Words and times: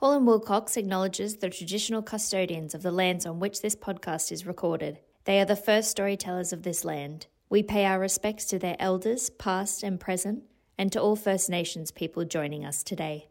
Hall 0.00 0.12
and 0.12 0.26
Wilcox 0.26 0.78
acknowledges 0.78 1.36
the 1.36 1.50
traditional 1.50 2.00
custodians 2.00 2.74
of 2.74 2.80
the 2.80 2.90
lands 2.90 3.26
on 3.26 3.38
which 3.38 3.60
this 3.60 3.76
podcast 3.76 4.32
is 4.32 4.46
recorded. 4.46 4.98
They 5.24 5.42
are 5.42 5.44
the 5.44 5.54
first 5.54 5.90
storytellers 5.90 6.54
of 6.54 6.62
this 6.62 6.86
land. 6.86 7.26
We 7.50 7.62
pay 7.62 7.84
our 7.84 8.00
respects 8.00 8.46
to 8.46 8.58
their 8.58 8.76
elders, 8.78 9.28
past 9.28 9.82
and 9.82 10.00
present, 10.00 10.44
and 10.78 10.90
to 10.92 11.02
all 11.02 11.16
First 11.16 11.50
Nations 11.50 11.90
people 11.90 12.24
joining 12.24 12.64
us 12.64 12.82
today. 12.82 13.28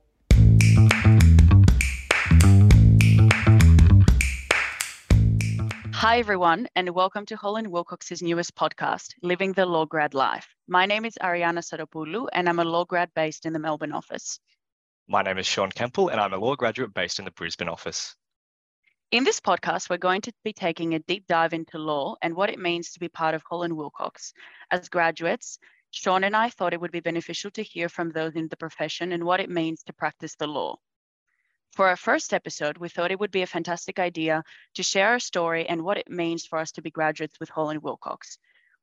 Hi, 5.91 6.19
everyone, 6.19 6.67
and 6.75 6.91
welcome 6.91 7.25
to 7.25 7.35
Hall 7.35 7.55
and 7.55 7.69
Wilcox's 7.69 8.21
newest 8.21 8.53
podcast, 8.53 9.15
Living 9.23 9.53
the 9.53 9.65
Law 9.65 9.87
Grad 9.87 10.13
Life. 10.13 10.47
My 10.67 10.85
name 10.85 11.03
is 11.03 11.17
Ariana 11.19 11.63
Saropoulou, 11.63 12.27
and 12.31 12.47
I'm 12.47 12.59
a 12.59 12.63
law 12.63 12.85
grad 12.85 13.09
based 13.15 13.47
in 13.47 13.53
the 13.53 13.59
Melbourne 13.59 13.91
office. 13.91 14.39
My 15.11 15.23
name 15.23 15.39
is 15.39 15.47
Sean 15.47 15.71
Kempel, 15.71 16.11
and 16.11 16.21
I'm 16.21 16.33
a 16.33 16.37
law 16.37 16.55
graduate 16.55 16.93
based 16.93 17.17
in 17.17 17.25
the 17.25 17.31
Brisbane 17.31 17.67
office. 17.67 18.13
In 19.09 19.23
this 19.23 19.39
podcast, 19.39 19.89
we're 19.89 19.97
going 19.97 20.21
to 20.21 20.33
be 20.43 20.53
taking 20.53 20.93
a 20.93 20.99
deep 20.99 21.25
dive 21.25 21.51
into 21.51 21.79
law 21.79 22.15
and 22.21 22.35
what 22.35 22.51
it 22.51 22.59
means 22.59 22.91
to 22.91 22.99
be 22.99 23.09
part 23.09 23.33
of 23.33 23.41
Hall 23.41 23.63
and 23.63 23.75
Wilcox. 23.75 24.33
As 24.69 24.87
graduates, 24.87 25.57
Sean 25.89 26.23
and 26.23 26.35
I 26.35 26.51
thought 26.51 26.73
it 26.73 26.79
would 26.79 26.91
be 26.91 26.99
beneficial 26.99 27.49
to 27.51 27.63
hear 27.63 27.89
from 27.89 28.11
those 28.11 28.35
in 28.35 28.49
the 28.49 28.55
profession 28.55 29.11
and 29.11 29.23
what 29.23 29.39
it 29.39 29.49
means 29.49 29.81
to 29.85 29.93
practice 29.93 30.35
the 30.35 30.45
law. 30.45 30.75
For 31.71 31.87
our 31.87 31.97
first 31.97 32.31
episode, 32.31 32.77
we 32.77 32.87
thought 32.87 33.11
it 33.11 33.19
would 33.19 33.31
be 33.31 33.41
a 33.41 33.47
fantastic 33.47 33.97
idea 33.97 34.43
to 34.75 34.83
share 34.83 35.09
our 35.09 35.19
story 35.19 35.67
and 35.67 35.81
what 35.81 35.97
it 35.97 36.11
means 36.11 36.45
for 36.45 36.59
us 36.59 36.71
to 36.73 36.83
be 36.83 36.91
graduates 36.91 37.39
with 37.39 37.49
Hall 37.49 37.71
and 37.71 37.81
Wilcox. 37.81 38.37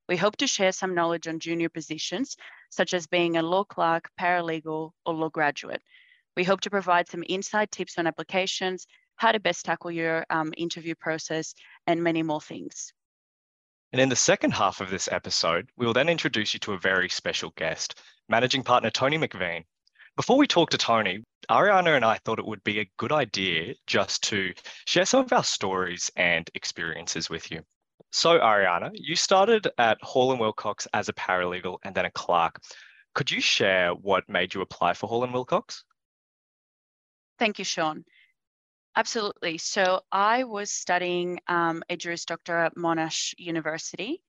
We 0.09 0.17
hope 0.17 0.39
to 0.39 0.49
share 0.49 0.73
some 0.73 0.93
knowledge 0.93 1.29
on 1.29 1.39
junior 1.39 1.69
positions, 1.69 2.37
such 2.71 2.95
as 2.95 3.07
being 3.07 3.37
a 3.37 3.43
law 3.43 3.63
clerk, 3.63 4.11
paralegal, 4.21 4.91
or 5.05 5.15
law 5.15 5.29
graduate, 5.29 5.83
we 6.37 6.45
hope 6.45 6.61
to 6.63 6.71
provide 6.71 7.09
some 7.09 7.23
inside 7.29 7.71
tips 7.71 7.99
on 7.99 8.07
applications, 8.07 8.87
how 9.17 9.33
to 9.33 9.41
best 9.41 9.65
tackle 9.65 9.91
your 9.91 10.27
um, 10.31 10.53
interview 10.57 10.95
process, 10.95 11.55
and 11.87 12.03
many 12.03 12.23
more 12.23 12.41
things. 12.41 12.93
And 13.93 14.01
in 14.01 14.09
the 14.09 14.17
second 14.17 14.53
half 14.53 14.81
of 14.81 14.91
this 14.91 15.09
episode, 15.11 15.71
we 15.77 15.87
will 15.87 15.95
then 15.95 16.09
introduce 16.09 16.53
you 16.53 16.61
to 16.61 16.75
a 16.75 16.79
very 16.79 17.09
special 17.09 17.53
guest, 17.57 18.01
managing 18.29 18.63
partner 18.63 18.91
Tony 18.91 19.17
McVean. 19.17 19.65
Before 20.17 20.37
we 20.37 20.47
talk 20.47 20.71
to 20.71 20.79
Tony, 20.79 21.23
Ariana 21.51 21.95
and 21.95 22.05
I 22.05 22.19
thought 22.19 22.39
it 22.39 22.47
would 22.47 22.65
be 22.65 22.81
a 22.81 22.91
good 22.97 23.13
idea 23.13 23.75
just 23.87 24.23
to 24.25 24.53
share 24.87 25.07
some 25.07 25.25
of 25.25 25.33
our 25.33 25.45
stories 25.45 26.11
and 26.17 26.51
experiences 26.55 27.31
with 27.31 27.51
you. 27.51 27.63
So, 28.13 28.39
Ariana, 28.39 28.91
you 28.95 29.15
started 29.15 29.69
at 29.79 30.03
Hall 30.03 30.31
and 30.31 30.41
Wilcox 30.41 30.89
as 30.93 31.09
a 31.09 31.13
paralegal 31.13 31.79
and 31.85 31.95
then 31.95 32.07
a 32.07 32.11
clerk. 32.11 32.61
Could 33.15 33.31
you 33.31 33.41
share 33.41 33.91
what 33.93 34.29
made 34.29 34.55
you 34.55 34.63
apply 34.63 34.95
for 34.95 35.07
Hall 35.07 35.25
and 35.25 35.33
Wilcox? 35.33 35.85
Thank 37.39 37.59
you, 37.59 37.65
Sean. 37.65 38.05
Absolutely. 38.97 39.59
So 39.59 40.01
I 40.11 40.45
was 40.45 40.71
studying 40.71 41.39
um, 41.49 41.83
a 41.91 41.97
Juris 41.97 42.25
Doctor 42.25 42.57
at 42.57 42.77
Monash 42.77 43.35
University, 43.37 44.23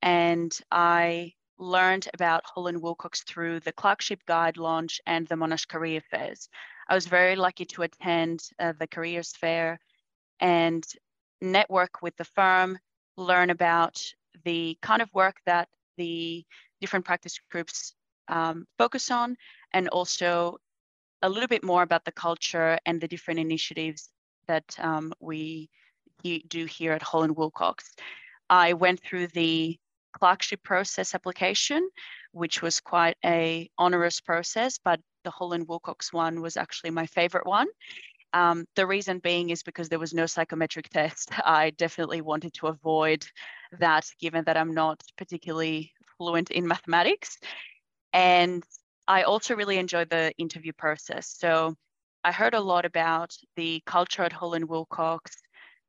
and 0.00 0.56
I 0.70 1.32
learned 1.58 2.08
about 2.14 2.44
Hall 2.46 2.68
and 2.68 2.80
Wilcox 2.80 3.22
through 3.22 3.60
the 3.60 3.72
Clerkship 3.72 4.20
Guide 4.26 4.56
launch 4.56 5.00
and 5.06 5.26
the 5.26 5.34
Monash 5.34 5.66
Career 5.66 6.00
Fairs. 6.10 6.48
I 6.88 6.94
was 6.94 7.06
very 7.06 7.34
lucky 7.34 7.64
to 7.66 7.82
attend 7.82 8.42
uh, 8.58 8.74
the 8.78 8.86
Careers 8.86 9.32
Fair 9.32 9.80
and 10.38 10.84
network 11.40 12.02
with 12.02 12.16
the 12.16 12.24
firm, 12.24 12.78
learn 13.16 13.50
about 13.50 14.00
the 14.44 14.78
kind 14.82 15.02
of 15.02 15.12
work 15.12 15.36
that 15.46 15.68
the 15.96 16.44
different 16.80 17.04
practice 17.04 17.38
groups 17.50 17.94
um, 18.28 18.66
focus 18.78 19.10
on, 19.10 19.36
and 19.72 19.88
also 19.88 20.58
a 21.22 21.28
little 21.28 21.48
bit 21.48 21.64
more 21.64 21.82
about 21.82 22.04
the 22.04 22.12
culture 22.12 22.78
and 22.84 23.00
the 23.00 23.08
different 23.08 23.40
initiatives 23.40 24.10
that 24.48 24.76
um, 24.78 25.12
we 25.20 25.70
do 26.22 26.66
here 26.66 26.92
at 26.92 27.02
Hall 27.02 27.22
and 27.22 27.36
Wilcox. 27.36 27.94
I 28.50 28.74
went 28.74 29.00
through 29.00 29.28
the 29.28 29.78
clerkship 30.12 30.62
process 30.62 31.14
application, 31.14 31.88
which 32.32 32.62
was 32.62 32.80
quite 32.80 33.16
a 33.24 33.70
onerous 33.78 34.20
process, 34.20 34.78
but 34.78 35.00
the 35.24 35.30
Hall 35.30 35.52
and 35.52 35.66
Wilcox 35.66 36.12
one 36.12 36.40
was 36.40 36.56
actually 36.56 36.90
my 36.90 37.06
favorite 37.06 37.46
one. 37.46 37.68
Um, 38.34 38.64
the 38.76 38.86
reason 38.86 39.18
being 39.18 39.50
is 39.50 39.62
because 39.62 39.88
there 39.88 39.98
was 39.98 40.14
no 40.14 40.26
psychometric 40.26 40.88
test. 40.90 41.30
I 41.44 41.70
definitely 41.70 42.20
wanted 42.20 42.54
to 42.54 42.68
avoid 42.68 43.26
that, 43.78 44.06
given 44.20 44.44
that 44.44 44.56
I'm 44.56 44.74
not 44.74 45.02
particularly 45.16 45.92
fluent 46.18 46.50
in 46.50 46.66
mathematics. 46.66 47.38
And 48.12 48.62
I 49.08 49.22
also 49.22 49.56
really 49.56 49.78
enjoyed 49.78 50.10
the 50.10 50.32
interview 50.38 50.72
process. 50.72 51.34
So 51.38 51.74
I 52.24 52.32
heard 52.32 52.54
a 52.54 52.60
lot 52.60 52.84
about 52.84 53.34
the 53.56 53.82
culture 53.84 54.22
at 54.22 54.32
Hall 54.32 54.54
and 54.54 54.68
Wilcox 54.68 55.36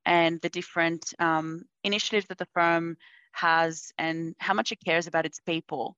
and 0.05 0.41
the 0.41 0.49
different 0.49 1.13
um, 1.19 1.63
initiatives 1.83 2.27
that 2.27 2.37
the 2.37 2.47
firm 2.53 2.97
has 3.33 3.91
and 3.97 4.35
how 4.39 4.53
much 4.53 4.71
it 4.71 4.83
cares 4.83 5.07
about 5.07 5.25
its 5.25 5.39
people. 5.39 5.95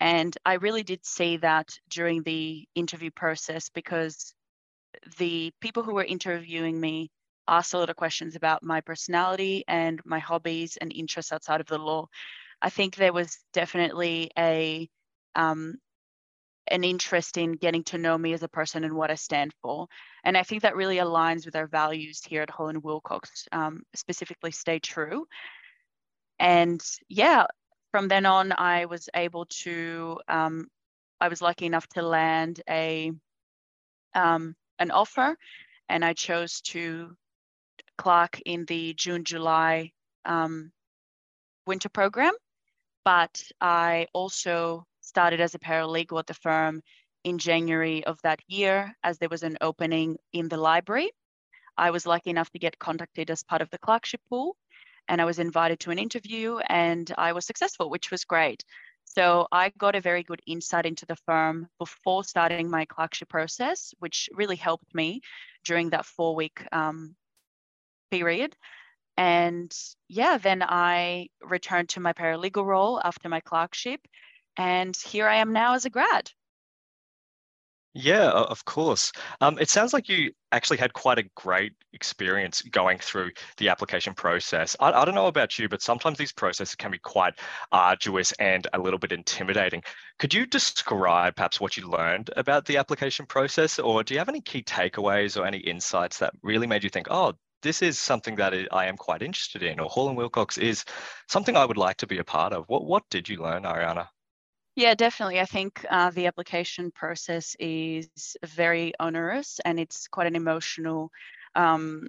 And 0.00 0.36
I 0.44 0.54
really 0.54 0.82
did 0.82 1.04
see 1.04 1.38
that 1.38 1.68
during 1.88 2.22
the 2.22 2.66
interview 2.74 3.10
process 3.10 3.70
because 3.70 4.34
the 5.18 5.52
people 5.60 5.82
who 5.82 5.94
were 5.94 6.04
interviewing 6.04 6.78
me 6.80 7.10
asked 7.48 7.74
a 7.74 7.78
lot 7.78 7.90
of 7.90 7.96
questions 7.96 8.36
about 8.36 8.62
my 8.62 8.80
personality 8.80 9.64
and 9.68 10.00
my 10.04 10.18
hobbies 10.18 10.76
and 10.76 10.92
interests 10.92 11.32
outside 11.32 11.60
of 11.60 11.66
the 11.66 11.78
law. 11.78 12.06
I 12.60 12.70
think 12.70 12.96
there 12.96 13.12
was 13.12 13.38
definitely 13.52 14.30
a 14.38 14.88
um, 15.34 15.76
an 16.68 16.84
interest 16.84 17.36
in 17.36 17.52
getting 17.52 17.84
to 17.84 17.98
know 17.98 18.16
me 18.18 18.32
as 18.32 18.42
a 18.42 18.48
person 18.48 18.84
and 18.84 18.94
what 18.94 19.10
I 19.10 19.14
stand 19.14 19.52
for. 19.62 19.86
And 20.24 20.36
I 20.36 20.42
think 20.42 20.62
that 20.62 20.76
really 20.76 20.96
aligns 20.96 21.44
with 21.44 21.56
our 21.56 21.66
values 21.66 22.20
here 22.26 22.42
at 22.42 22.50
Hall 22.50 22.68
and 22.68 22.82
Wilcox, 22.82 23.46
um, 23.52 23.82
specifically 23.94 24.50
stay 24.50 24.78
true. 24.78 25.26
And 26.38 26.82
yeah, 27.08 27.46
from 27.92 28.08
then 28.08 28.26
on, 28.26 28.52
I 28.52 28.86
was 28.86 29.08
able 29.14 29.46
to, 29.62 30.18
um, 30.28 30.66
I 31.20 31.28
was 31.28 31.40
lucky 31.40 31.66
enough 31.66 31.86
to 31.88 32.02
land 32.02 32.60
a 32.68 33.12
um, 34.14 34.54
an 34.78 34.90
offer, 34.90 35.36
and 35.88 36.04
I 36.04 36.12
chose 36.14 36.60
to 36.62 37.16
clerk 37.96 38.40
in 38.44 38.64
the 38.64 38.94
June 38.94 39.24
July 39.24 39.92
um, 40.24 40.72
winter 41.66 41.88
program. 41.88 42.32
But 43.04 43.42
I 43.60 44.08
also 44.12 44.84
started 45.06 45.40
as 45.40 45.54
a 45.54 45.58
paralegal 45.58 46.18
at 46.18 46.26
the 46.26 46.34
firm 46.34 46.82
in 47.24 47.38
January 47.38 48.04
of 48.04 48.20
that 48.22 48.40
year 48.48 48.92
as 49.02 49.18
there 49.18 49.28
was 49.28 49.42
an 49.42 49.56
opening 49.60 50.16
in 50.32 50.48
the 50.48 50.56
library. 50.56 51.10
I 51.76 51.90
was 51.90 52.06
lucky 52.06 52.30
enough 52.30 52.50
to 52.50 52.58
get 52.58 52.78
contacted 52.78 53.30
as 53.30 53.42
part 53.42 53.62
of 53.62 53.70
the 53.70 53.78
clerkship 53.78 54.20
pool 54.28 54.56
and 55.08 55.20
I 55.20 55.24
was 55.24 55.38
invited 55.38 55.80
to 55.80 55.90
an 55.90 55.98
interview 55.98 56.58
and 56.58 57.12
I 57.16 57.32
was 57.32 57.46
successful, 57.46 57.90
which 57.90 58.10
was 58.10 58.24
great. 58.24 58.64
So 59.04 59.46
I 59.52 59.70
got 59.78 59.94
a 59.94 60.00
very 60.00 60.24
good 60.24 60.40
insight 60.46 60.84
into 60.84 61.06
the 61.06 61.16
firm 61.16 61.68
before 61.78 62.24
starting 62.24 62.68
my 62.68 62.84
clerkship 62.84 63.28
process, 63.28 63.94
which 64.00 64.28
really 64.32 64.56
helped 64.56 64.92
me 64.94 65.20
during 65.64 65.90
that 65.90 66.06
four 66.06 66.34
week 66.34 66.66
um, 66.72 67.14
period. 68.10 68.56
And 69.16 69.74
yeah, 70.08 70.38
then 70.38 70.62
I 70.62 71.28
returned 71.40 71.90
to 71.90 72.00
my 72.00 72.12
paralegal 72.12 72.66
role 72.66 73.00
after 73.02 73.28
my 73.28 73.40
clerkship 73.40 74.00
and 74.56 74.96
here 74.96 75.28
I 75.28 75.36
am 75.36 75.52
now 75.52 75.74
as 75.74 75.84
a 75.84 75.90
grad. 75.90 76.30
Yeah, 77.98 78.30
of 78.30 78.62
course. 78.66 79.10
Um, 79.40 79.58
it 79.58 79.70
sounds 79.70 79.94
like 79.94 80.06
you 80.10 80.32
actually 80.52 80.76
had 80.76 80.92
quite 80.92 81.18
a 81.18 81.30
great 81.34 81.72
experience 81.94 82.60
going 82.60 82.98
through 82.98 83.30
the 83.56 83.70
application 83.70 84.12
process. 84.12 84.76
I, 84.78 84.92
I, 84.92 85.06
don't 85.06 85.14
know 85.14 85.28
about 85.28 85.58
you, 85.58 85.66
but 85.66 85.80
sometimes 85.80 86.18
these 86.18 86.30
processes 86.32 86.74
can 86.74 86.90
be 86.90 86.98
quite 86.98 87.32
arduous 87.72 88.32
and 88.32 88.66
a 88.74 88.78
little 88.78 88.98
bit 88.98 89.12
intimidating. 89.12 89.82
Could 90.18 90.34
you 90.34 90.44
describe 90.44 91.36
perhaps 91.36 91.58
what 91.58 91.78
you 91.78 91.88
learned 91.88 92.28
about 92.36 92.66
the 92.66 92.76
application 92.76 93.24
process, 93.24 93.78
or 93.78 94.04
do 94.04 94.12
you 94.12 94.18
have 94.20 94.28
any 94.28 94.42
key 94.42 94.62
takeaways 94.62 95.40
or 95.40 95.46
any 95.46 95.58
insights 95.58 96.18
that 96.18 96.34
really 96.42 96.66
made 96.66 96.84
you 96.84 96.90
think, 96.90 97.06
oh, 97.10 97.32
this 97.62 97.80
is 97.80 97.98
something 97.98 98.36
that 98.36 98.52
I 98.72 98.86
am 98.86 98.98
quite 98.98 99.22
interested 99.22 99.62
in, 99.62 99.80
or 99.80 99.88
Hall 99.88 100.08
and 100.08 100.18
Wilcox 100.18 100.58
is 100.58 100.84
something 101.30 101.56
I 101.56 101.64
would 101.64 101.78
like 101.78 101.96
to 101.98 102.06
be 102.06 102.18
a 102.18 102.24
part 102.24 102.52
of? 102.52 102.66
What 102.68 102.84
What 102.84 103.04
did 103.08 103.26
you 103.26 103.42
learn, 103.42 103.62
Ariana? 103.62 104.08
Yeah, 104.76 104.94
definitely. 104.94 105.40
I 105.40 105.46
think 105.46 105.84
uh, 105.90 106.10
the 106.10 106.26
application 106.26 106.90
process 106.92 107.56
is 107.58 108.36
very 108.44 108.92
onerous 109.00 109.58
and 109.64 109.80
it's 109.80 110.06
quite 110.08 110.26
an 110.26 110.36
emotional, 110.36 111.10
um, 111.54 112.08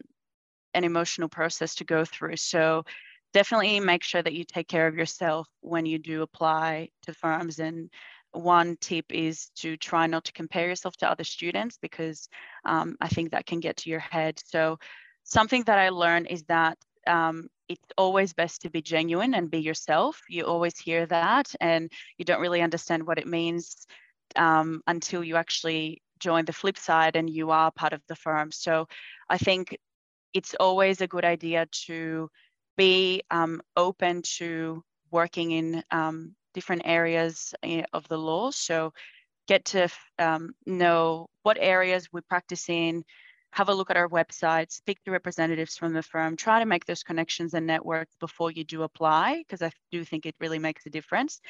an 0.73 0.83
emotional 0.83 1.29
process 1.29 1.75
to 1.75 1.85
go 1.85 2.05
through. 2.05 2.37
So 2.37 2.85
definitely 3.33 3.79
make 3.79 4.03
sure 4.03 4.21
that 4.23 4.33
you 4.33 4.45
take 4.45 4.67
care 4.67 4.87
of 4.87 4.95
yourself 4.97 5.47
when 5.61 5.85
you 5.85 5.99
do 5.99 6.23
apply 6.23 6.89
to 7.03 7.13
firms. 7.13 7.59
And 7.59 7.89
one 8.31 8.77
tip 8.81 9.05
is 9.11 9.49
to 9.57 9.77
try 9.77 10.07
not 10.07 10.25
to 10.25 10.33
compare 10.33 10.67
yourself 10.67 10.97
to 10.97 11.09
other 11.11 11.25
students 11.25 11.77
because 11.81 12.29
um, 12.65 12.97
I 13.01 13.09
think 13.09 13.31
that 13.31 13.45
can 13.47 13.61
get 13.61 13.77
to 13.77 13.89
your 13.89 13.99
head. 14.01 14.39
So 14.45 14.79
something 15.23 15.63
that 15.65 15.79
I 15.79 15.89
learned 15.89 16.27
is 16.29 16.43
that 16.45 16.77
um, 17.07 17.49
it's 17.69 17.93
always 17.97 18.33
best 18.33 18.61
to 18.61 18.69
be 18.69 18.81
genuine 18.81 19.33
and 19.35 19.51
be 19.51 19.59
yourself. 19.59 20.21
You 20.29 20.45
always 20.45 20.79
hear 20.79 21.05
that, 21.07 21.47
and 21.55 21.85
you 22.11 22.19
don't 22.19 22.35
really 22.35 22.57
understand 22.57 23.01
what 23.01 23.13
it 23.13 23.27
means 23.27 23.85
um, 24.35 24.81
until 24.87 25.23
you 25.23 25.35
actually 25.35 26.01
join 26.19 26.45
the 26.45 26.53
flip 26.53 26.77
side 26.77 27.15
and 27.15 27.29
you 27.29 27.51
are 27.51 27.71
part 27.71 27.93
of 27.93 28.01
the 28.07 28.15
firm. 28.15 28.51
So 28.51 28.87
I 29.29 29.37
think 29.37 29.77
it's 30.33 30.55
always 30.59 31.01
a 31.01 31.07
good 31.07 31.25
idea 31.25 31.67
to 31.87 32.29
be 32.77 33.23
um, 33.31 33.61
open 33.75 34.21
to 34.37 34.83
working 35.11 35.51
in 35.51 35.83
um, 35.91 36.35
different 36.53 36.83
areas 36.85 37.53
eh, 37.63 37.83
of 37.93 38.07
the 38.07 38.17
law. 38.17 38.51
So 38.51 38.93
get 39.47 39.65
to 39.65 39.89
um, 40.19 40.53
know 40.65 41.27
what 41.43 41.57
areas 41.59 42.07
we 42.11 42.21
practice 42.21 42.69
in, 42.69 43.03
have 43.57 43.69
a 43.69 43.73
look 43.73 43.89
at 43.89 43.97
our 43.97 44.07
website, 44.07 44.71
speak 44.71 45.03
to 45.03 45.09
representatives 45.09 45.75
from 45.75 45.91
the 45.91 46.03
firm, 46.03 46.35
try 46.35 46.59
to 46.59 46.65
make 46.67 46.85
those 46.85 47.01
connections 47.01 47.55
and 47.55 47.65
networks 47.65 48.13
before 48.19 48.51
you 48.51 48.63
do 48.63 48.83
apply, 48.83 49.39
because 49.39 49.63
I 49.63 49.71
do 49.91 50.03
think 50.03 50.27
it 50.27 50.35
really 50.39 50.59
makes 50.59 50.85
a 50.85 50.91
difference. 50.91 51.41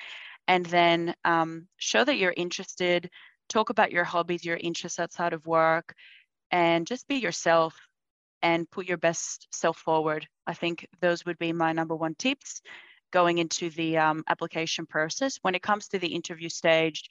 And 0.48 0.66
then 0.68 1.14
um, 1.26 1.68
show 1.76 2.06
that 2.06 2.16
you're 2.16 2.34
interested, 2.38 3.10
talk 3.50 3.72
about 3.72 3.92
your 3.92 4.06
hobbies, 4.06 4.46
your 4.46 4.56
interests 4.56 5.00
outside 5.00 5.34
of 5.34 5.46
work, 5.46 5.94
and 6.50 6.88
just 6.88 7.10
be 7.10 7.16
yourself 7.16 7.76
and 8.42 8.72
put 8.72 8.88
your 8.88 8.98
best 8.98 9.50
self 9.52 9.78
forward. 9.78 10.26
I 10.46 10.54
think 10.54 10.88
those 11.02 11.26
would 11.26 11.38
be 11.38 11.52
my 11.52 11.74
number 11.74 11.96
one 11.98 12.16
tips 12.16 12.62
going 13.12 13.38
into 13.38 13.70
the 13.72 13.98
um, 13.98 14.24
application 14.30 14.86
process. 14.86 15.40
When 15.42 15.56
it 15.56 15.62
comes 15.62 15.90
to 15.90 16.00
the 16.00 16.16
interview 16.16 16.48
stage, 16.48 17.10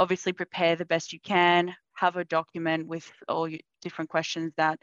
obviously 0.00 0.32
prepare 0.32 0.76
the 0.76 0.86
best 0.86 1.12
you 1.12 1.20
can, 1.20 1.76
have 1.94 2.16
a 2.16 2.24
document 2.24 2.88
with 2.88 3.12
all 3.28 3.46
your 3.46 3.60
different 3.82 4.08
questions 4.08 4.50
that 4.56 4.80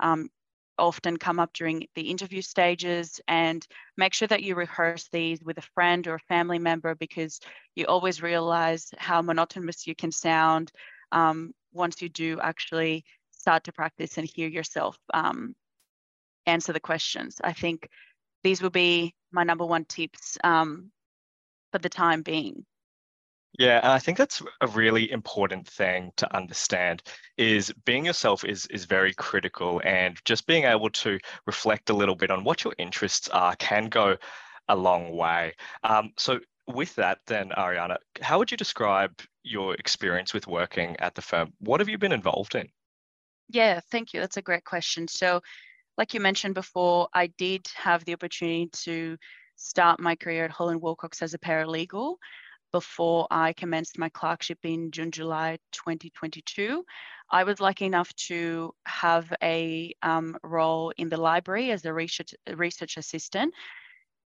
um, 0.00 0.28
often 0.76 1.16
come 1.16 1.38
up 1.38 1.52
during 1.54 1.86
the 1.94 2.10
interview 2.10 2.42
stages 2.42 3.20
and 3.28 3.64
make 3.96 4.12
sure 4.12 4.26
that 4.26 4.42
you 4.42 4.56
rehearse 4.56 5.08
these 5.12 5.40
with 5.40 5.56
a 5.58 5.68
friend 5.74 6.08
or 6.08 6.16
a 6.16 6.28
family 6.28 6.58
member 6.58 6.96
because 6.96 7.38
you 7.76 7.86
always 7.86 8.20
realize 8.20 8.90
how 8.98 9.22
monotonous 9.22 9.86
you 9.86 9.94
can 9.94 10.10
sound 10.10 10.72
um, 11.12 11.52
once 11.72 12.02
you 12.02 12.08
do 12.08 12.40
actually 12.42 13.04
start 13.30 13.62
to 13.62 13.72
practice 13.72 14.18
and 14.18 14.28
hear 14.28 14.48
yourself 14.48 14.98
um, 15.14 15.54
answer 16.46 16.72
the 16.72 16.80
questions. 16.80 17.40
I 17.42 17.52
think 17.52 17.88
these 18.42 18.60
will 18.60 18.70
be 18.70 19.14
my 19.30 19.44
number 19.44 19.64
one 19.64 19.84
tips 19.84 20.38
um, 20.42 20.90
for 21.70 21.78
the 21.78 21.88
time 21.88 22.22
being. 22.22 22.66
Yeah, 23.58 23.78
and 23.82 23.92
I 23.92 23.98
think 23.98 24.18
that's 24.18 24.42
a 24.60 24.66
really 24.66 25.10
important 25.10 25.66
thing 25.66 26.12
to 26.16 26.36
understand 26.36 27.02
is 27.38 27.72
being 27.84 28.04
yourself 28.04 28.44
is 28.44 28.66
is 28.66 28.84
very 28.84 29.14
critical 29.14 29.80
and 29.84 30.18
just 30.24 30.46
being 30.46 30.64
able 30.64 30.90
to 30.90 31.18
reflect 31.46 31.88
a 31.88 31.94
little 31.94 32.14
bit 32.14 32.30
on 32.30 32.44
what 32.44 32.64
your 32.64 32.74
interests 32.78 33.28
are 33.30 33.56
can 33.56 33.88
go 33.88 34.16
a 34.68 34.76
long 34.76 35.16
way. 35.16 35.54
Um, 35.84 36.12
so 36.18 36.40
with 36.66 36.94
that 36.96 37.20
then 37.26 37.50
Ariana, 37.56 37.96
how 38.20 38.38
would 38.38 38.50
you 38.50 38.56
describe 38.58 39.12
your 39.42 39.74
experience 39.74 40.34
with 40.34 40.46
working 40.46 40.96
at 40.98 41.14
the 41.14 41.22
firm? 41.22 41.52
What 41.60 41.80
have 41.80 41.88
you 41.88 41.96
been 41.96 42.12
involved 42.12 42.56
in? 42.56 42.68
Yeah, 43.48 43.80
thank 43.90 44.12
you. 44.12 44.20
That's 44.20 44.36
a 44.36 44.42
great 44.42 44.64
question. 44.64 45.08
So 45.08 45.40
like 45.96 46.12
you 46.12 46.20
mentioned 46.20 46.54
before, 46.54 47.08
I 47.14 47.28
did 47.38 47.66
have 47.74 48.04
the 48.04 48.12
opportunity 48.12 48.68
to 48.84 49.16
start 49.54 49.98
my 49.98 50.14
career 50.14 50.44
at 50.44 50.50
Hall 50.50 50.68
and 50.68 50.82
Wilcox 50.82 51.22
as 51.22 51.32
a 51.32 51.38
paralegal 51.38 52.16
before 52.72 53.26
I 53.30 53.52
commenced 53.52 53.98
my 53.98 54.08
clerkship 54.08 54.58
in 54.64 54.90
June, 54.90 55.10
July 55.10 55.58
2022. 55.72 56.84
I 57.30 57.44
was 57.44 57.60
lucky 57.60 57.86
enough 57.86 58.14
to 58.28 58.74
have 58.86 59.32
a 59.42 59.94
um, 60.02 60.36
role 60.42 60.92
in 60.96 61.08
the 61.08 61.16
library 61.16 61.70
as 61.70 61.84
a 61.84 61.92
research, 61.92 62.34
research 62.54 62.96
assistant. 62.96 63.54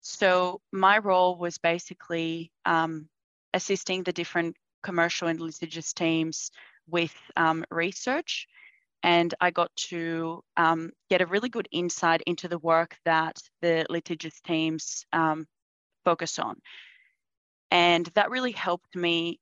So 0.01 0.61
my 0.73 0.99
role 0.99 1.37
was 1.37 1.59
basically 1.59 2.53
um, 2.65 3.09
assisting 3.53 4.03
the 4.03 4.13
different 4.13 4.57
commercial 4.83 5.29
and 5.29 5.41
litigious 5.41 5.93
teams 5.93 6.51
with 6.87 7.15
um, 7.37 7.65
research 7.71 8.47
and 9.05 9.35
I 9.39 9.51
got 9.51 9.71
to 9.91 10.43
um, 10.57 10.91
get 11.11 11.21
a 11.21 11.27
really 11.27 11.51
good 11.51 11.69
insight 11.71 12.23
into 12.27 12.49
the 12.49 12.59
work 12.59 12.97
that 13.05 13.39
the 13.61 13.85
litigious 13.91 14.41
teams 14.41 15.05
um, 15.13 15.47
focus 16.07 16.39
on. 16.39 16.57
And 17.75 18.07
that 18.15 18.31
really 18.31 18.53
helped 18.53 18.95
me 18.95 19.41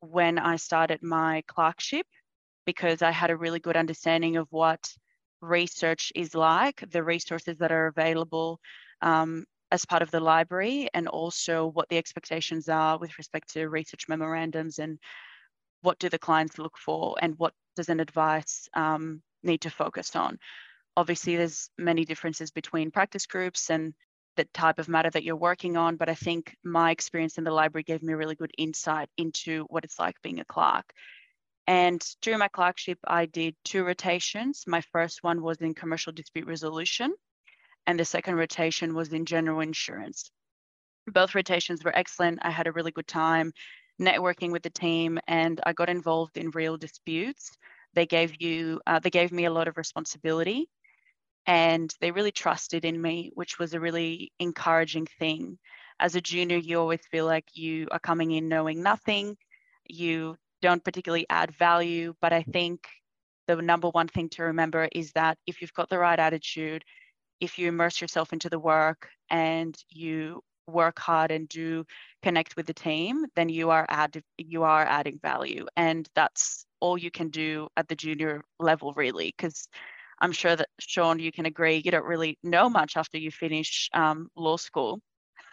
when 0.00 0.38
I 0.38 0.56
started 0.56 1.02
my 1.02 1.42
clerkship 1.46 2.06
because 2.64 3.02
I 3.02 3.10
had 3.10 3.30
a 3.30 3.36
really 3.36 3.60
good 3.60 3.76
understanding 3.76 4.38
of 4.38 4.46
what 4.48 4.90
research 5.42 6.10
is 6.14 6.34
like, 6.34 6.82
the 6.90 7.04
resources 7.04 7.58
that 7.58 7.70
are 7.70 7.88
available 7.88 8.60
um, 9.02 9.44
as 9.70 9.84
part 9.84 10.00
of 10.00 10.10
the 10.10 10.20
library, 10.20 10.88
and 10.94 11.06
also 11.06 11.66
what 11.66 11.86
the 11.90 11.98
expectations 11.98 12.70
are 12.70 12.98
with 12.98 13.18
respect 13.18 13.52
to 13.52 13.68
research 13.68 14.08
memorandums 14.08 14.78
and 14.78 14.98
what 15.82 15.98
do 15.98 16.08
the 16.08 16.18
clients 16.18 16.58
look 16.58 16.78
for 16.78 17.14
and 17.20 17.34
what 17.36 17.52
does 17.76 17.90
an 17.90 18.00
advice 18.00 18.70
um, 18.72 19.20
need 19.42 19.60
to 19.60 19.70
focus 19.70 20.16
on. 20.16 20.38
Obviously, 20.96 21.36
there's 21.36 21.68
many 21.76 22.06
differences 22.06 22.50
between 22.50 22.90
practice 22.90 23.26
groups 23.26 23.68
and 23.68 23.92
the 24.36 24.44
type 24.54 24.78
of 24.78 24.88
matter 24.88 25.10
that 25.10 25.24
you're 25.24 25.36
working 25.36 25.76
on, 25.76 25.96
but 25.96 26.08
I 26.08 26.14
think 26.14 26.54
my 26.64 26.90
experience 26.90 27.38
in 27.38 27.44
the 27.44 27.50
library 27.50 27.84
gave 27.84 28.02
me 28.02 28.12
a 28.12 28.16
really 28.16 28.36
good 28.36 28.52
insight 28.56 29.08
into 29.16 29.64
what 29.68 29.84
it's 29.84 29.98
like 29.98 30.20
being 30.22 30.40
a 30.40 30.44
clerk. 30.44 30.92
And 31.66 32.04
during 32.22 32.38
my 32.38 32.48
clerkship, 32.48 32.98
I 33.06 33.26
did 33.26 33.54
two 33.64 33.84
rotations. 33.84 34.64
My 34.66 34.80
first 34.92 35.22
one 35.22 35.42
was 35.42 35.58
in 35.58 35.74
commercial 35.74 36.12
dispute 36.12 36.46
resolution, 36.46 37.14
and 37.86 37.98
the 37.98 38.04
second 38.04 38.36
rotation 38.36 38.94
was 38.94 39.12
in 39.12 39.24
general 39.24 39.60
insurance. 39.60 40.30
Both 41.06 41.34
rotations 41.34 41.84
were 41.84 41.96
excellent. 41.96 42.40
I 42.42 42.50
had 42.50 42.66
a 42.66 42.72
really 42.72 42.92
good 42.92 43.06
time 43.06 43.52
networking 44.00 44.50
with 44.50 44.62
the 44.62 44.70
team 44.70 45.18
and 45.28 45.60
I 45.64 45.72
got 45.72 45.90
involved 45.90 46.38
in 46.38 46.50
real 46.50 46.76
disputes. 46.76 47.50
They 47.94 48.06
gave 48.06 48.40
you, 48.40 48.80
uh, 48.86 48.98
they 48.98 49.10
gave 49.10 49.30
me 49.30 49.44
a 49.44 49.52
lot 49.52 49.68
of 49.68 49.76
responsibility 49.76 50.68
and 51.46 51.92
they 52.00 52.10
really 52.10 52.32
trusted 52.32 52.84
in 52.84 53.00
me, 53.00 53.30
which 53.34 53.58
was 53.58 53.74
a 53.74 53.80
really 53.80 54.32
encouraging 54.38 55.06
thing. 55.18 55.58
As 55.98 56.14
a 56.14 56.20
junior, 56.20 56.56
you 56.56 56.78
always 56.78 57.00
feel 57.10 57.26
like 57.26 57.44
you 57.54 57.88
are 57.90 57.98
coming 57.98 58.30
in 58.32 58.48
knowing 58.48 58.82
nothing. 58.82 59.36
You 59.86 60.36
don't 60.62 60.84
particularly 60.84 61.26
add 61.28 61.54
value, 61.56 62.14
but 62.20 62.32
I 62.32 62.42
think 62.42 62.86
the 63.46 63.56
number 63.56 63.88
one 63.88 64.08
thing 64.08 64.28
to 64.30 64.44
remember 64.44 64.88
is 64.92 65.12
that 65.12 65.38
if 65.46 65.60
you've 65.60 65.74
got 65.74 65.88
the 65.88 65.98
right 65.98 66.18
attitude, 66.18 66.84
if 67.40 67.58
you 67.58 67.68
immerse 67.68 68.00
yourself 68.00 68.32
into 68.32 68.48
the 68.48 68.58
work 68.58 69.08
and 69.30 69.76
you 69.88 70.42
work 70.66 70.98
hard 70.98 71.30
and 71.30 71.48
do 71.48 71.84
connect 72.22 72.56
with 72.56 72.66
the 72.66 72.74
team, 72.74 73.24
then 73.34 73.48
you 73.48 73.70
are 73.70 73.86
add 73.88 74.22
you 74.38 74.62
are 74.62 74.84
adding 74.84 75.18
value, 75.20 75.66
and 75.76 76.08
that's 76.14 76.64
all 76.80 76.96
you 76.96 77.10
can 77.10 77.28
do 77.28 77.68
at 77.76 77.88
the 77.88 77.96
junior 77.96 78.44
level, 78.58 78.92
really, 78.94 79.34
because 79.36 79.68
I'm 80.20 80.32
sure 80.32 80.54
that 80.56 80.68
Sean, 80.78 81.18
you 81.18 81.32
can 81.32 81.46
agree, 81.46 81.82
you 81.84 81.90
don't 81.90 82.04
really 82.04 82.38
know 82.42 82.68
much 82.68 82.96
after 82.96 83.18
you 83.18 83.30
finish 83.30 83.88
um, 83.94 84.28
law 84.36 84.56
school. 84.56 85.00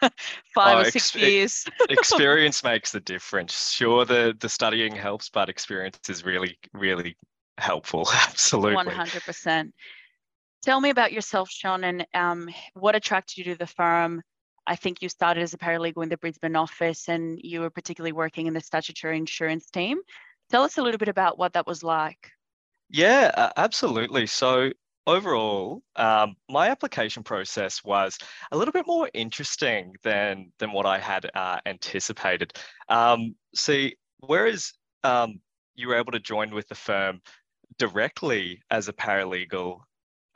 Five 0.54 0.76
oh, 0.76 0.80
or 0.80 0.84
six 0.84 1.14
ex- 1.14 1.16
years. 1.16 1.64
experience 1.88 2.62
makes 2.62 2.92
the 2.92 3.00
difference. 3.00 3.72
Sure, 3.72 4.04
the 4.04 4.34
the 4.38 4.48
studying 4.48 4.94
helps, 4.94 5.28
but 5.28 5.48
experience 5.48 5.98
is 6.08 6.24
really, 6.24 6.56
really 6.72 7.16
helpful. 7.56 8.08
Absolutely. 8.28 8.74
One 8.74 8.86
hundred 8.86 9.22
percent. 9.22 9.74
Tell 10.62 10.80
me 10.80 10.90
about 10.90 11.12
yourself, 11.12 11.48
Sean, 11.50 11.84
and 11.84 12.06
um, 12.14 12.48
what 12.74 12.94
attracted 12.94 13.38
you 13.38 13.44
to 13.44 13.54
the 13.56 13.66
firm. 13.66 14.22
I 14.66 14.76
think 14.76 15.00
you 15.00 15.08
started 15.08 15.42
as 15.42 15.54
a 15.54 15.58
paralegal 15.58 16.02
in 16.02 16.10
the 16.10 16.18
Brisbane 16.18 16.54
office 16.54 17.08
and 17.08 17.38
you 17.42 17.60
were 17.60 17.70
particularly 17.70 18.12
working 18.12 18.46
in 18.46 18.52
the 18.52 18.60
statutory 18.60 19.16
insurance 19.16 19.70
team. 19.70 19.98
Tell 20.50 20.62
us 20.62 20.76
a 20.76 20.82
little 20.82 20.98
bit 20.98 21.08
about 21.08 21.38
what 21.38 21.54
that 21.54 21.66
was 21.66 21.82
like. 21.82 22.32
Yeah, 22.90 23.50
absolutely. 23.56 24.26
So, 24.26 24.70
overall, 25.06 25.82
um, 25.96 26.36
my 26.48 26.68
application 26.70 27.22
process 27.22 27.82
was 27.84 28.18
a 28.52 28.56
little 28.56 28.72
bit 28.72 28.86
more 28.86 29.10
interesting 29.14 29.94
than 30.02 30.52
than 30.58 30.72
what 30.72 30.86
I 30.86 30.98
had 30.98 31.30
uh, 31.34 31.60
anticipated. 31.66 32.52
Um, 32.88 33.36
see, 33.54 33.96
whereas 34.20 34.72
um, 35.04 35.40
you 35.74 35.88
were 35.88 35.96
able 35.96 36.12
to 36.12 36.20
join 36.20 36.50
with 36.54 36.68
the 36.68 36.74
firm 36.74 37.20
directly 37.78 38.62
as 38.70 38.88
a 38.88 38.92
paralegal 38.92 39.80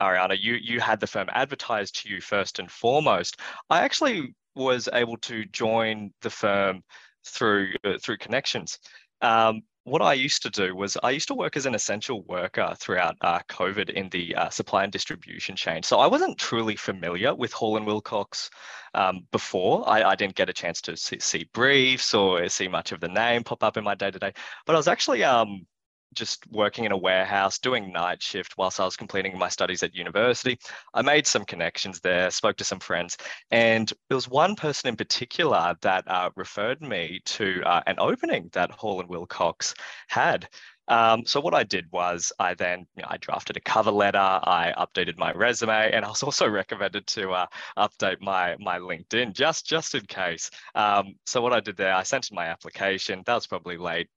Ariana, 0.01 0.37
you 0.39 0.55
you 0.55 0.79
had 0.79 0.99
the 0.99 1.07
firm 1.07 1.29
advertised 1.31 2.01
to 2.03 2.09
you 2.09 2.21
first 2.21 2.59
and 2.59 2.69
foremost. 2.71 3.39
I 3.69 3.81
actually 3.83 4.35
was 4.55 4.89
able 4.93 5.17
to 5.17 5.45
join 5.45 6.11
the 6.21 6.29
firm 6.29 6.83
through 7.25 7.73
uh, 7.85 7.97
through 8.01 8.17
connections. 8.17 8.79
Um, 9.21 9.61
what 9.85 10.01
I 10.01 10.13
used 10.13 10.41
to 10.43 10.49
do 10.49 10.75
was 10.75 10.97
I 11.03 11.11
used 11.11 11.27
to 11.27 11.33
work 11.33 11.57
as 11.57 11.65
an 11.65 11.75
essential 11.75 12.21
worker 12.23 12.73
throughout 12.79 13.17
uh, 13.21 13.39
COVID 13.49 13.89
in 13.89 14.07
the 14.09 14.33
uh, 14.35 14.49
supply 14.49 14.83
and 14.83 14.91
distribution 14.91 15.55
chain. 15.55 15.83
So 15.83 15.99
I 15.99 16.07
wasn't 16.07 16.37
truly 16.37 16.75
familiar 16.77 17.35
with 17.35 17.51
Hall 17.51 17.75
and 17.75 17.85
Wilcox 17.85 18.49
um, 18.93 19.27
before. 19.31 19.87
I, 19.87 20.03
I, 20.03 20.15
didn't 20.15 20.35
get 20.35 20.49
a 20.49 20.53
chance 20.53 20.79
to 20.81 20.95
see, 20.95 21.19
see, 21.19 21.49
briefs 21.53 22.13
or 22.13 22.47
see 22.47 22.67
much 22.67 22.91
of 22.93 23.01
the 23.01 23.09
name 23.09 23.43
pop 23.43 23.63
up 23.63 23.75
in 23.75 23.83
my 23.83 23.95
day 23.95 24.11
to 24.11 24.19
day. 24.19 24.31
But 24.65 24.75
I 24.75 24.79
was 24.79 24.87
actually 24.87 25.23
um, 25.23 25.65
just 26.13 26.45
working 26.51 26.85
in 26.85 26.91
a 26.91 26.97
warehouse, 26.97 27.59
doing 27.59 27.91
night 27.91 28.21
shift 28.21 28.55
whilst 28.57 28.79
I 28.79 28.85
was 28.85 28.95
completing 28.95 29.37
my 29.37 29.49
studies 29.49 29.83
at 29.83 29.95
university. 29.95 30.57
I 30.93 31.01
made 31.01 31.27
some 31.27 31.45
connections 31.45 31.99
there, 31.99 32.29
spoke 32.31 32.57
to 32.57 32.63
some 32.63 32.79
friends, 32.79 33.17
and 33.51 33.91
there 34.09 34.15
was 34.15 34.27
one 34.27 34.55
person 34.55 34.89
in 34.89 34.95
particular 34.95 35.75
that 35.81 36.07
uh, 36.07 36.29
referred 36.35 36.81
me 36.81 37.21
to 37.25 37.61
uh, 37.65 37.81
an 37.87 37.95
opening 37.99 38.49
that 38.53 38.71
Hall 38.71 38.99
and 38.99 39.09
Wilcox 39.09 39.73
had. 40.07 40.47
Um, 40.87 41.25
so 41.25 41.39
what 41.39 41.53
I 41.53 41.63
did 41.63 41.89
was 41.91 42.31
I 42.39 42.55
then 42.55 42.85
you 42.95 43.03
know, 43.03 43.07
I 43.09 43.17
drafted 43.17 43.57
a 43.57 43.61
cover 43.61 43.91
letter, 43.91 44.17
I 44.17 44.73
updated 44.77 45.17
my 45.17 45.31
resume, 45.31 45.91
and 45.91 46.03
I 46.03 46.09
was 46.09 46.23
also 46.23 46.47
recommended 46.47 47.07
to 47.07 47.31
uh, 47.31 47.45
update 47.77 48.21
my 48.21 48.55
my 48.59 48.79
LinkedIn 48.79 49.33
just 49.33 49.65
just 49.65 49.95
in 49.95 50.05
case. 50.05 50.51
Um, 50.75 51.15
so 51.25 51.41
what 51.41 51.53
I 51.53 51.59
did 51.59 51.77
there, 51.77 51.93
I 51.93 52.03
sent 52.03 52.29
in 52.31 52.35
my 52.35 52.47
application. 52.47 53.23
That 53.25 53.35
was 53.35 53.47
probably 53.47 53.77
late 53.77 54.09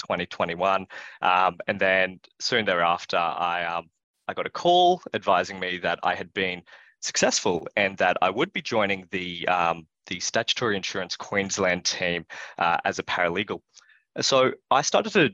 2021, 0.00 0.86
um, 1.22 1.58
and 1.66 1.80
then 1.80 2.20
soon 2.40 2.64
thereafter, 2.64 3.16
I 3.16 3.64
um, 3.64 3.90
I 4.28 4.34
got 4.34 4.46
a 4.46 4.50
call 4.50 5.02
advising 5.14 5.58
me 5.58 5.78
that 5.78 5.98
I 6.02 6.14
had 6.14 6.32
been 6.32 6.62
successful 7.00 7.66
and 7.76 7.96
that 7.98 8.16
I 8.22 8.30
would 8.30 8.52
be 8.52 8.62
joining 8.62 9.06
the 9.10 9.46
um, 9.48 9.86
the 10.06 10.20
Statutory 10.20 10.76
Insurance 10.76 11.16
Queensland 11.16 11.84
team 11.84 12.26
uh, 12.58 12.78
as 12.84 12.98
a 12.98 13.02
paralegal. 13.02 13.60
So 14.20 14.52
I 14.70 14.82
started 14.82 15.12
to 15.12 15.30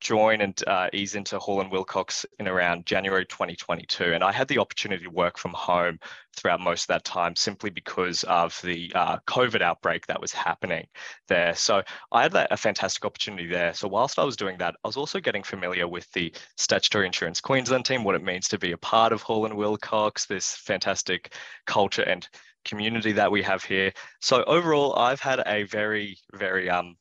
join 0.00 0.40
and 0.40 0.62
uh, 0.66 0.88
ease 0.92 1.14
into 1.14 1.38
Hall 1.38 1.60
and 1.60 1.70
Wilcox 1.70 2.26
in 2.38 2.48
around 2.48 2.86
January 2.86 3.26
2022. 3.26 4.14
And 4.14 4.24
I 4.24 4.32
had 4.32 4.48
the 4.48 4.58
opportunity 4.58 5.04
to 5.04 5.10
work 5.10 5.38
from 5.38 5.52
home 5.52 5.98
throughout 6.36 6.60
most 6.60 6.84
of 6.84 6.88
that 6.88 7.04
time 7.04 7.36
simply 7.36 7.70
because 7.70 8.24
of 8.24 8.58
the 8.62 8.90
uh, 8.94 9.18
COVID 9.26 9.60
outbreak 9.60 10.06
that 10.06 10.20
was 10.20 10.32
happening 10.32 10.86
there. 11.28 11.54
So 11.54 11.82
I 12.12 12.22
had 12.22 12.34
a 12.34 12.56
fantastic 12.56 13.04
opportunity 13.04 13.46
there. 13.46 13.74
So 13.74 13.88
whilst 13.88 14.18
I 14.18 14.24
was 14.24 14.36
doing 14.36 14.58
that, 14.58 14.74
I 14.84 14.88
was 14.88 14.96
also 14.96 15.20
getting 15.20 15.42
familiar 15.42 15.86
with 15.86 16.10
the 16.12 16.34
Statutory 16.56 17.06
Insurance 17.06 17.40
Queensland 17.40 17.84
team, 17.84 18.04
what 18.04 18.14
it 18.14 18.24
means 18.24 18.48
to 18.48 18.58
be 18.58 18.72
a 18.72 18.78
part 18.78 19.12
of 19.12 19.22
Hall 19.22 19.44
and 19.44 19.56
Wilcox, 19.56 20.26
this 20.26 20.56
fantastic 20.56 21.34
culture 21.66 22.02
and 22.02 22.26
community 22.64 23.12
that 23.12 23.30
we 23.30 23.42
have 23.42 23.64
here. 23.64 23.92
So 24.20 24.44
overall, 24.44 24.96
I've 24.96 25.20
had 25.20 25.42
a 25.46 25.64
very, 25.64 26.18
very 26.34 26.68
um, 26.68 26.96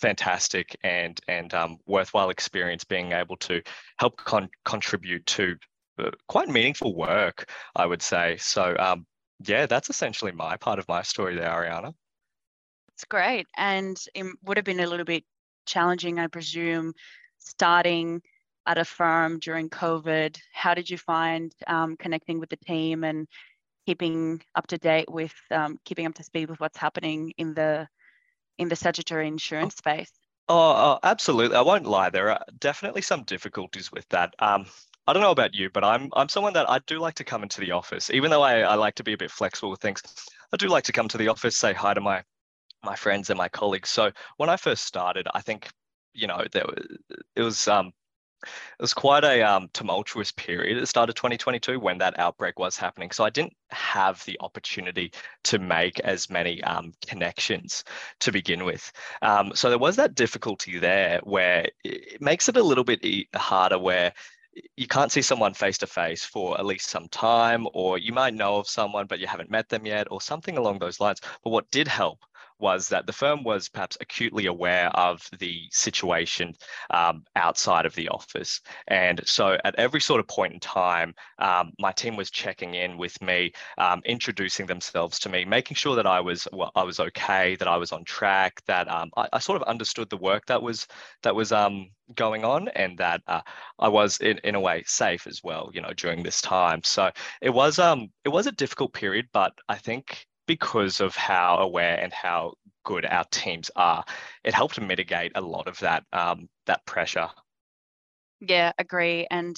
fantastic 0.00 0.76
and 0.82 1.20
and 1.28 1.52
um, 1.54 1.78
worthwhile 1.86 2.30
experience 2.30 2.84
being 2.84 3.12
able 3.12 3.36
to 3.36 3.62
help 3.98 4.16
con- 4.16 4.50
contribute 4.64 5.24
to 5.26 5.56
uh, 5.98 6.10
quite 6.28 6.48
meaningful 6.48 6.94
work, 6.94 7.50
I 7.76 7.86
would 7.86 8.02
say. 8.02 8.36
So 8.38 8.76
um, 8.78 9.06
yeah, 9.44 9.66
that's 9.66 9.90
essentially 9.90 10.32
my 10.32 10.56
part 10.56 10.78
of 10.78 10.88
my 10.88 11.02
story 11.02 11.36
there, 11.36 11.50
Ariana. 11.50 11.94
It's 12.94 13.04
great, 13.04 13.46
and 13.56 14.02
it 14.14 14.26
would 14.44 14.56
have 14.56 14.64
been 14.64 14.80
a 14.80 14.86
little 14.86 15.06
bit 15.06 15.24
challenging, 15.66 16.18
I 16.18 16.26
presume, 16.26 16.92
starting 17.38 18.20
at 18.66 18.78
a 18.78 18.84
firm 18.84 19.38
during 19.38 19.70
COVID. 19.70 20.36
How 20.52 20.74
did 20.74 20.90
you 20.90 20.98
find 20.98 21.52
um, 21.66 21.96
connecting 21.96 22.40
with 22.40 22.50
the 22.50 22.56
team 22.56 23.04
and 23.04 23.26
keeping 23.86 24.42
up 24.54 24.66
to 24.68 24.78
date 24.78 25.10
with 25.10 25.34
um, 25.50 25.78
keeping 25.84 26.06
up 26.06 26.14
to 26.14 26.22
speed 26.22 26.50
with 26.50 26.60
what's 26.60 26.76
happening 26.76 27.32
in 27.38 27.54
the 27.54 27.88
in 28.60 28.68
the 28.68 28.76
statutory 28.76 29.26
insurance 29.26 29.74
space? 29.76 30.12
Oh, 30.48 30.54
oh, 30.54 30.98
absolutely. 31.02 31.56
I 31.56 31.62
won't 31.62 31.86
lie. 31.86 32.10
There 32.10 32.30
are 32.30 32.44
definitely 32.58 33.02
some 33.02 33.22
difficulties 33.24 33.90
with 33.90 34.08
that. 34.10 34.34
Um, 34.38 34.66
I 35.06 35.12
don't 35.12 35.22
know 35.22 35.30
about 35.30 35.54
you, 35.54 35.70
but 35.70 35.82
I'm 35.82 36.10
I'm 36.12 36.28
someone 36.28 36.52
that 36.52 36.68
I 36.68 36.78
do 36.80 36.98
like 36.98 37.14
to 37.14 37.24
come 37.24 37.42
into 37.42 37.60
the 37.60 37.70
office, 37.70 38.10
even 38.10 38.30
though 38.30 38.42
I, 38.42 38.60
I 38.60 38.74
like 38.74 38.96
to 38.96 39.04
be 39.04 39.12
a 39.12 39.18
bit 39.18 39.30
flexible 39.30 39.70
with 39.70 39.80
things. 39.80 40.02
I 40.52 40.56
do 40.56 40.68
like 40.68 40.84
to 40.84 40.92
come 40.92 41.08
to 41.08 41.18
the 41.18 41.28
office, 41.28 41.56
say 41.56 41.72
hi 41.72 41.94
to 41.94 42.00
my 42.00 42.22
my 42.84 42.96
friends 42.96 43.30
and 43.30 43.38
my 43.38 43.48
colleagues. 43.48 43.90
So 43.90 44.10
when 44.36 44.50
I 44.50 44.56
first 44.56 44.84
started, 44.84 45.26
I 45.34 45.40
think 45.40 45.70
you 46.12 46.26
know 46.26 46.44
there 46.52 46.66
was, 46.66 46.86
it 47.36 47.42
was 47.42 47.68
um, 47.68 47.92
it 48.42 48.82
was 48.82 48.94
quite 48.94 49.24
a 49.24 49.42
um, 49.42 49.68
tumultuous 49.72 50.32
period 50.32 50.76
at 50.76 50.80
the 50.80 50.86
start 50.86 51.08
of 51.08 51.14
2022 51.14 51.78
when 51.78 51.98
that 51.98 52.18
outbreak 52.18 52.58
was 52.58 52.76
happening. 52.76 53.10
So 53.10 53.24
I 53.24 53.30
didn't 53.30 53.54
have 53.70 54.24
the 54.24 54.38
opportunity 54.40 55.12
to 55.44 55.58
make 55.58 56.00
as 56.00 56.30
many 56.30 56.62
um, 56.64 56.92
connections 57.06 57.84
to 58.20 58.32
begin 58.32 58.64
with. 58.64 58.90
Um, 59.22 59.52
so 59.54 59.68
there 59.68 59.78
was 59.78 59.96
that 59.96 60.14
difficulty 60.14 60.78
there 60.78 61.20
where 61.24 61.68
it 61.84 62.20
makes 62.20 62.48
it 62.48 62.56
a 62.56 62.62
little 62.62 62.84
bit 62.84 63.04
harder 63.34 63.78
where 63.78 64.12
you 64.76 64.86
can't 64.86 65.12
see 65.12 65.22
someone 65.22 65.54
face 65.54 65.78
to 65.78 65.86
face 65.86 66.24
for 66.24 66.58
at 66.58 66.66
least 66.66 66.90
some 66.90 67.08
time, 67.08 67.66
or 67.72 67.98
you 67.98 68.12
might 68.12 68.34
know 68.34 68.56
of 68.56 68.68
someone, 68.68 69.06
but 69.06 69.20
you 69.20 69.26
haven't 69.26 69.50
met 69.50 69.68
them 69.68 69.86
yet, 69.86 70.08
or 70.10 70.20
something 70.20 70.56
along 70.56 70.78
those 70.78 71.00
lines. 71.00 71.20
But 71.44 71.50
what 71.50 71.70
did 71.70 71.86
help 71.86 72.24
was 72.60 72.88
that 72.88 73.06
the 73.06 73.12
firm 73.12 73.42
was 73.42 73.68
perhaps 73.68 73.96
acutely 74.00 74.46
aware 74.46 74.88
of 74.90 75.26
the 75.38 75.62
situation 75.70 76.54
um, 76.90 77.24
outside 77.36 77.86
of 77.86 77.94
the 77.94 78.08
office. 78.08 78.60
And 78.88 79.20
so 79.26 79.58
at 79.64 79.74
every 79.76 80.00
sort 80.00 80.20
of 80.20 80.28
point 80.28 80.54
in 80.54 80.60
time, 80.60 81.14
um, 81.38 81.72
my 81.78 81.92
team 81.92 82.16
was 82.16 82.30
checking 82.30 82.74
in 82.74 82.96
with 82.96 83.20
me, 83.22 83.52
um, 83.78 84.00
introducing 84.04 84.66
themselves 84.66 85.18
to 85.20 85.28
me, 85.28 85.44
making 85.44 85.74
sure 85.74 85.96
that 85.96 86.06
I 86.06 86.20
was 86.20 86.46
well, 86.52 86.72
I 86.74 86.82
was 86.82 87.00
okay, 87.00 87.56
that 87.56 87.68
I 87.68 87.76
was 87.76 87.92
on 87.92 88.04
track, 88.04 88.60
that 88.66 88.88
um, 88.88 89.10
I, 89.16 89.28
I, 89.32 89.38
sort 89.38 89.60
of 89.60 89.68
understood 89.68 90.10
the 90.10 90.16
work 90.16 90.46
that 90.46 90.62
was 90.62 90.86
that 91.22 91.34
was 91.34 91.52
um, 91.52 91.90
going 92.14 92.44
on 92.44 92.68
and 92.68 92.98
that 92.98 93.22
uh, 93.26 93.40
I 93.78 93.88
was 93.88 94.18
in, 94.18 94.38
in 94.44 94.54
a 94.54 94.60
way 94.60 94.82
safe 94.86 95.26
as 95.26 95.40
well, 95.42 95.70
you 95.72 95.80
know, 95.80 95.92
during 95.96 96.22
this 96.22 96.40
time. 96.40 96.82
So 96.84 97.10
it 97.40 97.50
was 97.50 97.78
um 97.78 98.08
it 98.24 98.30
was 98.30 98.46
a 98.46 98.52
difficult 98.52 98.92
period, 98.92 99.28
but 99.32 99.52
I 99.68 99.76
think 99.76 100.26
because 100.50 101.00
of 101.00 101.14
how 101.14 101.58
aware 101.58 101.96
and 102.02 102.12
how 102.12 102.52
good 102.84 103.06
our 103.06 103.22
teams 103.30 103.70
are, 103.76 104.04
it 104.42 104.52
helped 104.52 104.80
mitigate 104.80 105.30
a 105.36 105.40
lot 105.40 105.68
of 105.68 105.78
that 105.78 106.02
um, 106.12 106.48
that 106.66 106.84
pressure. 106.86 107.28
Yeah, 108.40 108.72
agree. 108.76 109.28
And 109.30 109.56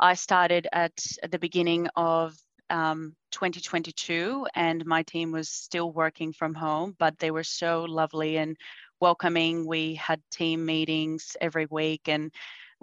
I 0.00 0.14
started 0.14 0.66
at, 0.72 0.90
the 1.30 1.38
beginning 1.38 1.86
of 1.94 2.34
um, 2.68 3.14
2022, 3.30 4.48
and 4.56 4.84
my 4.84 5.04
team 5.04 5.30
was 5.30 5.48
still 5.48 5.92
working 5.92 6.32
from 6.32 6.52
home, 6.52 6.96
but 6.98 7.16
they 7.20 7.30
were 7.30 7.44
so 7.44 7.84
lovely 7.84 8.36
and 8.36 8.56
welcoming. 9.00 9.64
We 9.64 9.94
had 9.94 10.20
team 10.32 10.66
meetings 10.66 11.36
every 11.40 11.66
week, 11.70 12.08
and 12.08 12.32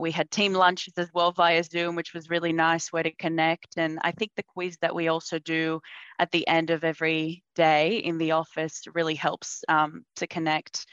we 0.01 0.11
had 0.11 0.31
team 0.31 0.53
lunches 0.53 0.93
as 0.97 1.09
well 1.13 1.31
via 1.31 1.63
Zoom, 1.63 1.95
which 1.95 2.13
was 2.13 2.29
really 2.29 2.51
nice 2.51 2.91
way 2.91 3.03
to 3.03 3.11
connect. 3.11 3.77
And 3.77 3.99
I 4.01 4.11
think 4.11 4.31
the 4.35 4.43
quiz 4.43 4.77
that 4.81 4.95
we 4.95 5.07
also 5.07 5.37
do 5.39 5.79
at 6.17 6.31
the 6.31 6.45
end 6.47 6.71
of 6.71 6.83
every 6.83 7.43
day 7.55 7.97
in 7.97 8.17
the 8.17 8.31
office 8.31 8.81
really 8.93 9.15
helps 9.15 9.63
um, 9.69 10.03
to 10.15 10.27
connect 10.27 10.87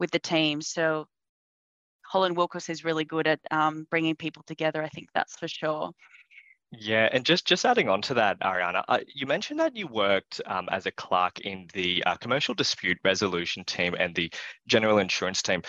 with 0.00 0.10
the 0.10 0.18
team. 0.18 0.62
So 0.62 1.06
Hall 2.06 2.24
and 2.24 2.36
Wilcox 2.36 2.68
is 2.70 2.84
really 2.84 3.04
good 3.04 3.26
at 3.26 3.40
um, 3.50 3.86
bringing 3.90 4.16
people 4.16 4.42
together. 4.46 4.82
I 4.82 4.88
think 4.88 5.08
that's 5.14 5.36
for 5.36 5.46
sure. 5.46 5.90
Yeah, 6.72 7.08
and 7.12 7.24
just 7.24 7.46
just 7.46 7.64
adding 7.64 7.88
on 7.88 8.02
to 8.02 8.14
that, 8.14 8.40
Ariana, 8.40 8.82
uh, 8.88 8.98
you 9.14 9.26
mentioned 9.26 9.60
that 9.60 9.76
you 9.76 9.86
worked 9.86 10.40
um, 10.46 10.68
as 10.72 10.86
a 10.86 10.90
clerk 10.90 11.40
in 11.40 11.68
the 11.72 12.02
uh, 12.04 12.16
commercial 12.16 12.54
dispute 12.54 12.98
resolution 13.04 13.64
team 13.64 13.94
and 13.98 14.14
the 14.14 14.32
general 14.66 14.98
insurance 14.98 15.42
team. 15.42 15.62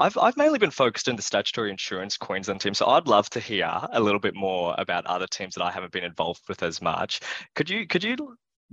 I've, 0.00 0.16
I've 0.16 0.36
mainly 0.36 0.58
been 0.58 0.70
focused 0.70 1.08
in 1.08 1.16
the 1.16 1.22
statutory 1.22 1.70
insurance 1.70 2.16
Queensland 2.16 2.62
team, 2.62 2.72
so 2.72 2.86
I'd 2.86 3.06
love 3.06 3.28
to 3.30 3.40
hear 3.40 3.70
a 3.92 4.00
little 4.00 4.18
bit 4.18 4.34
more 4.34 4.74
about 4.78 5.04
other 5.04 5.26
teams 5.26 5.54
that 5.54 5.62
I 5.62 5.70
haven't 5.70 5.92
been 5.92 6.04
involved 6.04 6.40
with 6.48 6.62
as 6.62 6.80
much. 6.80 7.20
Could 7.54 7.68
you 7.68 7.86
could 7.86 8.02
you 8.02 8.16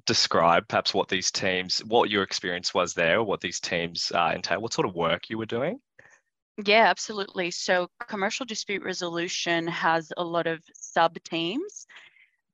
describe 0.05 0.67
perhaps 0.69 0.93
what 0.93 1.09
these 1.09 1.29
teams, 1.29 1.79
what 1.79 2.09
your 2.09 2.23
experience 2.23 2.73
was 2.73 2.93
there, 2.93 3.21
what 3.21 3.41
these 3.41 3.59
teams 3.59 4.09
uh, 4.15 4.31
entail, 4.33 4.61
what 4.61 4.71
sort 4.71 4.87
of 4.87 4.95
work 4.95 5.29
you 5.29 5.37
were 5.37 5.45
doing? 5.45 5.79
Yeah, 6.63 6.87
absolutely. 6.87 7.51
So 7.51 7.89
commercial 8.07 8.45
dispute 8.45 8.83
resolution 8.83 9.67
has 9.67 10.11
a 10.15 10.23
lot 10.23 10.47
of 10.47 10.63
sub 10.73 11.21
teams. 11.23 11.85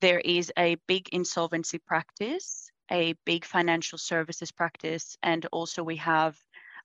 There 0.01 0.19
is 0.19 0.51
a 0.57 0.77
big 0.87 1.09
insolvency 1.09 1.77
practice, 1.77 2.71
a 2.91 3.13
big 3.23 3.45
financial 3.45 3.97
services 3.97 4.51
practice, 4.51 5.15
and 5.21 5.45
also 5.51 5.83
we 5.83 5.97
have 5.97 6.37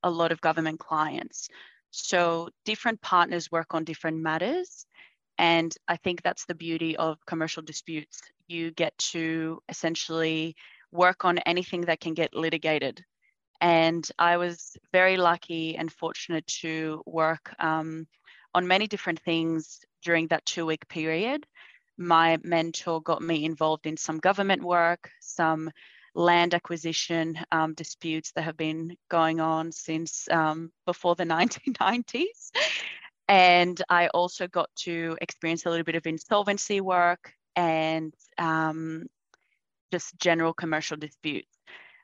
a 0.02 0.10
lot 0.10 0.32
of 0.32 0.40
government 0.40 0.78
clients. 0.78 1.48
So 1.90 2.50
different 2.64 3.00
partners 3.00 3.50
work 3.50 3.74
on 3.74 3.84
different 3.84 4.18
matters. 4.18 4.86
And 5.38 5.74
I 5.86 5.96
think 5.96 6.22
that's 6.22 6.46
the 6.46 6.54
beauty 6.54 6.96
of 6.96 7.18
commercial 7.26 7.62
disputes. 7.62 8.20
You 8.48 8.70
get 8.72 8.96
to 9.12 9.60
essentially 9.68 10.56
work 10.90 11.24
on 11.24 11.38
anything 11.38 11.82
that 11.82 12.00
can 12.00 12.14
get 12.14 12.34
litigated. 12.34 13.04
And 13.60 14.08
I 14.18 14.36
was 14.36 14.76
very 14.92 15.16
lucky 15.16 15.76
and 15.76 15.92
fortunate 15.92 16.46
to 16.62 17.02
work 17.06 17.54
um, 17.58 18.06
on 18.54 18.66
many 18.66 18.86
different 18.86 19.20
things 19.20 19.80
during 20.02 20.28
that 20.28 20.46
two 20.46 20.66
week 20.66 20.88
period. 20.88 21.46
My 21.96 22.38
mentor 22.42 23.02
got 23.02 23.20
me 23.20 23.44
involved 23.44 23.86
in 23.86 23.96
some 23.96 24.18
government 24.18 24.62
work, 24.62 25.10
some 25.20 25.70
land 26.14 26.54
acquisition 26.54 27.38
um, 27.52 27.74
disputes 27.74 28.32
that 28.32 28.42
have 28.42 28.56
been 28.56 28.96
going 29.10 29.40
on 29.40 29.72
since 29.72 30.28
um, 30.30 30.70
before 30.86 31.14
the 31.14 31.24
1990s. 31.24 32.50
And 33.28 33.80
I 33.88 34.08
also 34.08 34.46
got 34.48 34.70
to 34.84 35.16
experience 35.20 35.66
a 35.66 35.70
little 35.70 35.84
bit 35.84 35.96
of 35.96 36.06
insolvency 36.06 36.80
work 36.80 37.32
and 37.54 38.14
um, 38.38 39.06
just 39.92 40.18
general 40.18 40.54
commercial 40.54 40.96
disputes. 40.96 41.52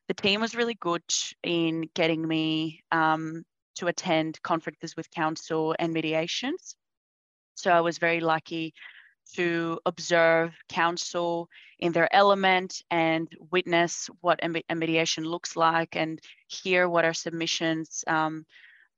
The 0.08 0.14
team 0.14 0.42
was 0.42 0.54
really 0.54 0.74
good 0.74 1.02
in 1.42 1.88
getting 1.94 2.26
me 2.26 2.82
um, 2.92 3.44
to 3.76 3.86
attend 3.86 4.40
conferences 4.42 4.94
with 4.96 5.10
counsel 5.10 5.74
and 5.78 5.92
mediations. 5.92 6.76
So 7.54 7.70
I 7.70 7.80
was 7.80 7.98
very 7.98 8.20
lucky 8.20 8.74
to 9.34 9.80
observe 9.86 10.54
counsel 10.68 11.48
in 11.78 11.92
their 11.92 12.12
element 12.14 12.82
and 12.90 13.28
witness 13.50 14.08
what 14.20 14.40
a 14.42 14.74
mediation 14.74 15.24
looks 15.24 15.56
like 15.56 15.96
and 15.96 16.20
hear 16.46 16.88
what 16.88 17.04
our 17.04 17.14
submissions 17.14 18.04
um, 18.06 18.44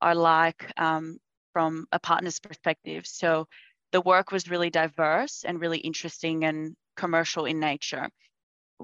are 0.00 0.14
like 0.14 0.72
um, 0.76 1.18
from 1.52 1.86
a 1.92 1.98
partner's 1.98 2.38
perspective. 2.38 3.06
So 3.06 3.48
the 3.92 4.00
work 4.00 4.30
was 4.30 4.50
really 4.50 4.70
diverse 4.70 5.44
and 5.44 5.60
really 5.60 5.78
interesting 5.78 6.44
and 6.44 6.76
commercial 6.96 7.46
in 7.46 7.60
nature. 7.60 8.08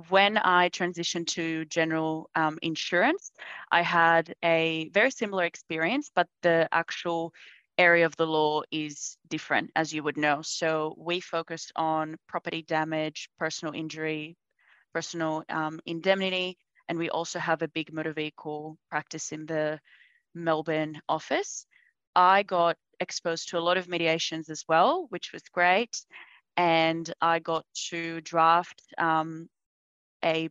When 0.09 0.39
I 0.39 0.71
transitioned 0.71 1.27
to 1.29 1.67
general 1.67 2.31
um, 2.35 2.59
insurance, 2.63 3.31
I 3.71 3.83
had 3.83 4.35
a 4.43 4.89
very 4.95 5.11
similar 5.11 5.45
experience, 5.45 6.11
but 6.15 6.29
the 6.43 6.67
actual 6.73 7.35
area 7.79 8.07
of 8.07 8.17
the 8.17 8.27
law 8.27 8.63
is 8.71 9.17
different, 9.29 9.71
as 9.75 9.93
you 9.93 10.03
would 10.03 10.17
know. 10.17 10.41
So 10.43 10.95
we 10.99 11.21
focus 11.21 11.71
on 11.77 12.17
property 12.29 12.63
damage, 12.63 13.29
personal 13.39 13.75
injury, 13.75 14.37
personal 14.93 15.45
um, 15.49 15.81
indemnity, 15.87 16.59
and 16.89 16.99
we 16.99 17.11
also 17.11 17.39
have 17.39 17.63
a 17.63 17.69
big 17.69 17.93
motor 17.93 18.13
vehicle 18.13 18.77
practice 18.91 19.33
in 19.33 19.47
the 19.47 19.81
Melbourne 20.35 21.01
office. 21.09 21.67
I 22.15 22.43
got 22.43 22.77
exposed 23.01 23.49
to 23.49 23.59
a 23.59 23.61
lot 23.61 23.77
of 23.79 23.89
mediations 23.89 24.51
as 24.51 24.65
well, 24.69 25.07
which 25.09 25.33
was 25.33 25.43
great. 25.53 26.05
And 26.57 27.11
I 27.21 27.39
got 27.39 27.65
to 27.89 28.21
draft 28.21 28.83
um, 28.99 29.49
a 30.25 30.51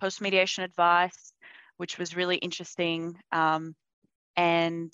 post 0.00 0.20
mediation 0.20 0.64
advice, 0.64 1.32
which 1.76 1.98
was 1.98 2.16
really 2.16 2.36
interesting. 2.36 3.16
Um, 3.30 3.74
and 4.36 4.92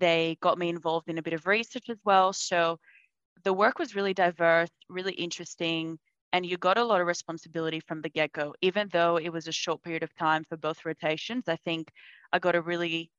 they 0.00 0.38
got 0.42 0.58
me 0.58 0.70
involved 0.70 1.08
in 1.08 1.18
a 1.18 1.22
bit 1.22 1.34
of 1.34 1.46
research 1.46 1.90
as 1.90 1.98
well. 2.04 2.32
So 2.32 2.78
the 3.44 3.52
work 3.54 3.78
was 3.78 3.94
really 3.96 4.14
diverse, 4.14 4.70
really 4.88 5.14
interesting, 5.14 5.98
and 6.32 6.46
you 6.46 6.56
got 6.58 6.78
a 6.78 6.84
lot 6.84 7.00
of 7.00 7.06
responsibility 7.06 7.80
from 7.80 8.02
the 8.02 8.08
get 8.10 8.32
go. 8.32 8.54
Even 8.62 8.88
though 8.92 9.16
it 9.18 9.30
was 9.30 9.48
a 9.48 9.52
short 9.52 9.82
period 9.82 10.02
of 10.02 10.14
time 10.16 10.44
for 10.48 10.56
both 10.56 10.84
rotations, 10.84 11.44
I 11.48 11.56
think 11.56 11.90
I 12.32 12.38
got 12.38 12.56
a 12.56 12.62
really 12.62 13.10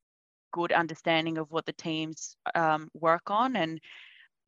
good 0.54 0.72
understanding 0.72 1.38
of 1.38 1.52
what 1.52 1.66
the 1.66 1.74
teams 1.74 2.36
um, 2.56 2.90
work 2.94 3.32
on. 3.32 3.56
And 3.56 3.80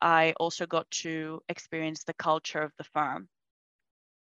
I 0.01 0.33
also 0.39 0.65
got 0.65 0.89
to 1.03 1.41
experience 1.49 2.03
the 2.03 2.13
culture 2.13 2.61
of 2.61 2.71
the 2.77 2.83
firm. 2.85 3.29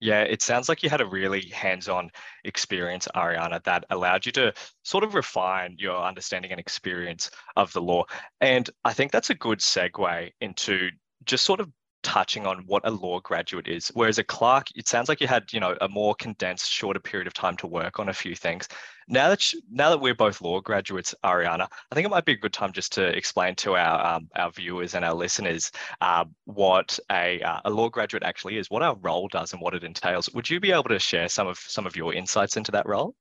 Yeah, 0.04 0.20
it 0.25 0.42
sounds 0.42 0.68
like 0.68 0.82
you 0.82 0.90
had 0.90 1.00
a 1.00 1.06
really 1.06 1.49
hands 1.49 1.88
on 1.88 2.11
experience, 2.44 3.08
Ariana, 3.16 3.64
that 3.64 3.87
allowed 3.88 4.26
you 4.26 4.32
to 4.32 4.52
sort 4.82 5.02
of 5.02 5.14
refine 5.14 5.76
your 5.78 5.96
understanding 5.96 6.50
and 6.50 6.61
experience 6.61 7.30
of 7.56 7.73
the 7.73 7.80
law. 7.80 8.04
And 8.42 8.68
I 8.84 8.92
think 8.92 9.12
that's 9.12 9.30
a 9.30 9.34
good 9.34 9.61
segue 9.61 10.30
into 10.42 10.90
just 11.25 11.44
sort 11.46 11.61
of 11.61 11.70
touching 12.04 12.46
on 12.46 12.58
what 12.66 12.87
a 12.87 12.90
law 12.90 13.18
graduate 13.18 13.66
is. 13.66 13.88
Whereas 13.94 14.18
a 14.18 14.25
clerk, 14.25 14.68
it 14.76 14.87
sounds 14.87 15.08
like 15.08 15.20
you 15.20 15.26
had, 15.26 15.52
you 15.52 15.58
know, 15.58 15.76
a 15.80 15.88
more 15.88 16.14
condensed, 16.14 16.70
shorter 16.70 17.00
period 17.00 17.26
of 17.26 17.34
time 17.34 17.56
to 17.56 17.66
work 17.66 17.99
on 17.99 18.08
a 18.08 18.12
few 18.12 18.37
things. 18.37 18.68
Now 19.08 19.28
that 19.30 19.44
now 19.70 19.90
that 19.90 20.00
we're 20.00 20.14
both 20.14 20.40
law 20.40 20.61
graduates, 20.61 21.14
Ariana, 21.25 21.66
I 21.90 21.94
think 21.94 22.06
it 22.06 22.11
might 22.11 22.25
be 22.25 22.32
a 22.32 22.37
good 22.37 22.52
time 22.52 22.73
just 22.73 22.92
to 22.92 23.04
explain 23.04 23.54
to 23.56 23.75
our 23.75 24.14
um, 24.14 24.28
our 24.37 24.50
viewers 24.50 24.94
and 24.94 25.04
our 25.04 25.14
listeners 25.14 25.73
uh, 26.00 26.25
what 26.44 26.99
a 27.11 27.42
uh, 27.42 27.61
a 27.64 27.70
law 27.70 27.88
graduate 27.88 28.23
actually 28.23 28.58
is, 28.58 28.70
what 28.70 28.82
our 28.82 28.96
role 28.96 29.28
does, 29.28 29.52
and 29.52 29.61
what 29.61 29.75
it 29.75 29.84
entails. 29.84 30.30
Would 30.32 30.49
you 30.49 30.61
be 30.61 30.73
able 30.73 30.84
to 30.84 30.99
share 30.99 31.28
some 31.28 31.49
of 31.49 31.58
some 31.58 31.87
of 31.87 31.96
your 31.96 32.14
insights 32.14 32.56
into 32.56 32.73
that 32.73 32.87
role? 32.87 33.14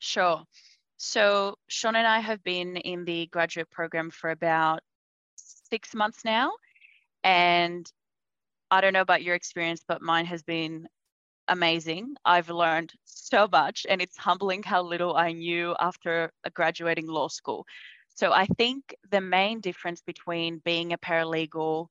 Sure. 0.00 0.42
So 0.98 1.56
Sean 1.68 1.96
and 1.96 2.06
I 2.06 2.20
have 2.20 2.42
been 2.42 2.76
in 2.76 3.04
the 3.04 3.26
graduate 3.26 3.70
program 3.70 4.10
for 4.10 4.30
about 4.30 4.80
six 5.70 5.94
months 5.94 6.24
now. 6.24 6.52
And 7.24 7.90
I 8.76 8.82
don't 8.82 8.92
know 8.92 9.00
about 9.00 9.22
your 9.22 9.34
experience, 9.34 9.82
but 9.88 10.02
mine 10.02 10.26
has 10.26 10.42
been 10.42 10.86
amazing. 11.48 12.14
I've 12.26 12.50
learned 12.50 12.92
so 13.06 13.48
much, 13.50 13.86
and 13.88 14.02
it's 14.02 14.18
humbling 14.18 14.62
how 14.62 14.82
little 14.82 15.16
I 15.16 15.32
knew 15.32 15.74
after 15.80 16.30
graduating 16.52 17.06
law 17.06 17.28
school. 17.28 17.64
So 18.14 18.32
I 18.34 18.44
think 18.58 18.94
the 19.10 19.22
main 19.22 19.60
difference 19.60 20.02
between 20.02 20.60
being 20.62 20.92
a 20.92 20.98
paralegal 20.98 21.86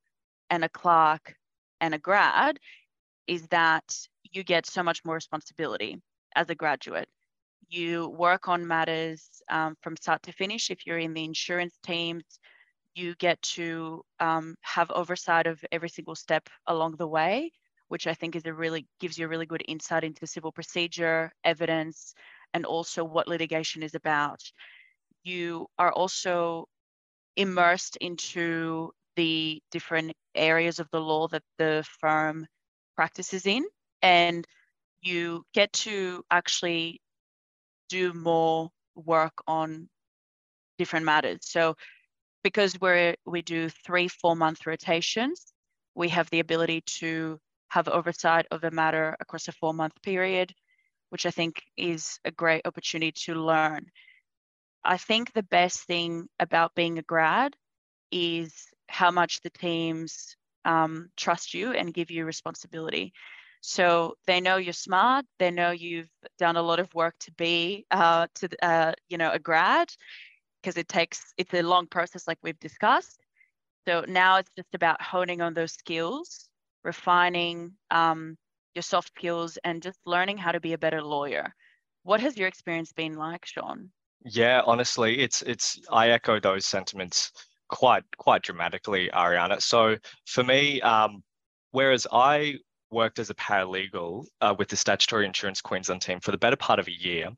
and 0.51 0.63
a 0.63 0.69
clerk 0.69 1.35
and 1.81 1.95
a 1.95 1.97
grad 1.97 2.59
is 3.25 3.47
that 3.47 4.07
you 4.31 4.43
get 4.43 4.67
so 4.67 4.83
much 4.83 5.03
more 5.03 5.15
responsibility 5.15 5.99
as 6.35 6.51
a 6.51 6.55
graduate. 6.55 7.09
You 7.67 8.09
work 8.09 8.47
on 8.47 8.67
matters 8.67 9.41
um, 9.49 9.75
from 9.81 9.97
start 9.97 10.21
to 10.23 10.31
finish. 10.33 10.69
If 10.69 10.85
you're 10.85 10.99
in 10.99 11.15
the 11.15 11.23
insurance 11.23 11.79
teams, 11.83 12.25
you 12.95 13.15
get 13.15 13.41
to 13.41 14.03
um, 14.19 14.55
have 14.61 14.91
oversight 14.91 15.47
of 15.47 15.63
every 15.71 15.89
single 15.89 16.15
step 16.15 16.49
along 16.67 16.95
the 16.97 17.07
way, 17.07 17.51
which 17.89 18.07
I 18.07 18.13
think 18.13 18.35
is 18.35 18.45
a 18.45 18.53
really 18.53 18.87
gives 18.99 19.17
you 19.17 19.25
a 19.25 19.29
really 19.29 19.45
good 19.45 19.63
insight 19.67 20.03
into 20.03 20.21
the 20.21 20.27
civil 20.27 20.51
procedure, 20.51 21.31
evidence, 21.43 22.13
and 22.53 22.65
also 22.65 23.03
what 23.03 23.27
litigation 23.27 23.83
is 23.83 23.95
about. 23.95 24.39
You 25.23 25.67
are 25.77 25.91
also 25.91 26.67
immersed 27.35 27.97
into 27.97 28.91
the 29.15 29.61
different 29.71 30.13
areas 30.35 30.79
of 30.79 30.89
the 30.91 31.01
law 31.01 31.27
that 31.29 31.43
the 31.57 31.85
firm 31.99 32.47
practices 32.95 33.45
in, 33.45 33.65
and 34.01 34.45
you 35.01 35.43
get 35.53 35.71
to 35.73 36.23
actually 36.31 37.01
do 37.89 38.13
more 38.13 38.69
work 38.95 39.33
on 39.47 39.89
different 40.77 41.05
matters. 41.05 41.39
So 41.41 41.75
because 42.45 42.79
we're 42.79 43.15
we 43.25 43.41
do 43.41 43.69
three 43.69 44.07
four 44.07 44.35
month 44.35 44.67
rotations 44.67 45.53
we 45.95 46.09
have 46.09 46.29
the 46.29 46.39
ability 46.39 46.81
to 46.85 47.39
have 47.69 47.87
oversight 47.87 48.45
of 48.51 48.63
a 48.63 48.71
matter 48.71 49.17
across 49.19 49.47
a 49.47 49.51
four 49.51 49.73
month 49.73 49.95
period 50.03 50.53
which 51.09 51.25
i 51.25 51.31
think 51.31 51.61
is 51.77 52.19
a 52.25 52.31
great 52.31 52.61
opportunity 52.65 53.11
to 53.11 53.35
learn. 53.35 53.85
I 54.83 54.97
think 54.97 55.33
the 55.33 55.43
best 55.43 55.87
thing 55.87 56.27
about 56.39 56.75
being 56.75 56.99
a 56.99 57.03
grad 57.03 57.55
is 58.11 58.53
how 58.87 59.11
much 59.11 59.41
the 59.41 59.49
teams 59.49 60.35
um, 60.65 61.09
trust 61.17 61.53
you 61.53 61.71
and 61.71 61.93
give 61.93 62.11
you 62.11 62.25
responsibility. 62.25 63.13
So 63.61 64.15
they 64.27 64.41
know 64.41 64.57
you're 64.57 64.73
smart 64.73 65.25
they 65.39 65.51
know 65.51 65.71
you've 65.71 66.11
done 66.37 66.57
a 66.57 66.61
lot 66.61 66.79
of 66.79 66.93
work 66.93 67.15
to 67.21 67.31
be 67.31 67.85
uh, 67.89 68.27
to 68.35 68.49
uh, 68.61 68.93
you 69.09 69.17
know 69.17 69.31
a 69.31 69.39
grad 69.39 69.89
because 70.65 70.77
it 70.77 70.87
takes 70.87 71.31
it's 71.37 71.53
a 71.53 71.61
long 71.61 71.85
process 71.85 72.27
like 72.27 72.39
we've 72.41 72.59
discussed. 72.59 73.19
So 73.87 74.03
now 74.07 74.37
it's 74.37 74.49
just 74.57 74.73
about 74.73 74.99
honing 74.99 75.39
on 75.39 75.53
those 75.53 75.73
skills 75.73 76.49
refining 76.83 77.73
um, 77.91 78.35
your 78.73 78.81
soft 78.81 79.11
skills 79.15 79.59
and 79.63 79.83
just 79.83 79.99
learning 80.07 80.39
how 80.39 80.51
to 80.51 80.59
be 80.59 80.73
a 80.73 80.77
better 80.77 81.03
lawyer. 81.03 81.53
What 82.01 82.19
has 82.21 82.35
your 82.35 82.47
experience 82.47 82.91
been 82.93 83.13
like 83.13 83.45
sean? 83.45 83.91
Yeah 84.23 84.61
honestly 84.65 85.19
it's 85.19 85.43
it's 85.43 85.79
i 85.91 86.09
echo 86.09 86.39
those 86.39 86.65
sentiments 86.65 87.31
quite 87.69 88.03
quite 88.17 88.41
dramatically 88.41 89.11
ariana. 89.13 89.61
So 89.61 89.97
for 90.25 90.43
me 90.43 90.81
um, 90.81 91.21
whereas 91.71 92.07
i 92.11 92.55
worked 92.89 93.19
as 93.19 93.29
a 93.29 93.35
paralegal 93.35 94.25
uh, 94.41 94.55
with 94.57 94.69
the 94.69 94.75
statutory 94.75 95.27
insurance 95.27 95.61
queensland 95.61 96.01
team 96.01 96.19
for 96.19 96.31
the 96.31 96.37
better 96.39 96.55
part 96.55 96.79
of 96.79 96.87
a 96.87 96.91
year 96.91 97.29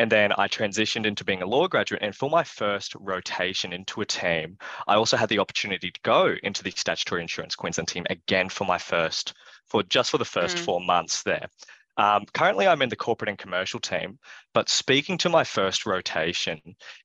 and 0.00 0.10
then 0.10 0.32
I 0.38 0.48
transitioned 0.48 1.04
into 1.04 1.26
being 1.26 1.42
a 1.42 1.46
law 1.46 1.68
graduate. 1.68 2.00
And 2.02 2.16
for 2.16 2.30
my 2.30 2.42
first 2.42 2.94
rotation 2.98 3.74
into 3.74 4.00
a 4.00 4.06
team, 4.06 4.56
I 4.88 4.94
also 4.94 5.18
had 5.18 5.28
the 5.28 5.40
opportunity 5.40 5.90
to 5.90 6.00
go 6.02 6.34
into 6.42 6.62
the 6.62 6.70
statutory 6.70 7.20
insurance 7.20 7.54
Queensland 7.54 7.88
team 7.88 8.06
again 8.08 8.48
for 8.48 8.64
my 8.64 8.78
first, 8.78 9.34
for 9.66 9.82
just 9.82 10.10
for 10.10 10.16
the 10.16 10.24
first 10.24 10.56
mm. 10.56 10.60
four 10.60 10.80
months 10.80 11.22
there. 11.22 11.48
Um, 11.98 12.24
currently, 12.32 12.66
I'm 12.66 12.80
in 12.80 12.88
the 12.88 12.96
corporate 12.96 13.28
and 13.28 13.36
commercial 13.36 13.78
team, 13.78 14.18
but 14.54 14.70
speaking 14.70 15.18
to 15.18 15.28
my 15.28 15.44
first 15.44 15.84
rotation, 15.84 16.58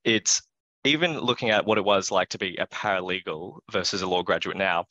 it's 0.05 0.41
even 0.85 1.19
looking 1.19 1.49
at 1.49 1.65
what 1.65 1.77
it 1.77 1.83
was 1.83 2.11
like 2.11 2.29
to 2.29 2.37
be 2.37 2.55
a 2.55 2.67
paralegal 2.67 3.59
versus 3.73 4.03
a 4.03 4.07
law 4.07 4.23
graduate 4.23 4.55
now. 4.55 4.85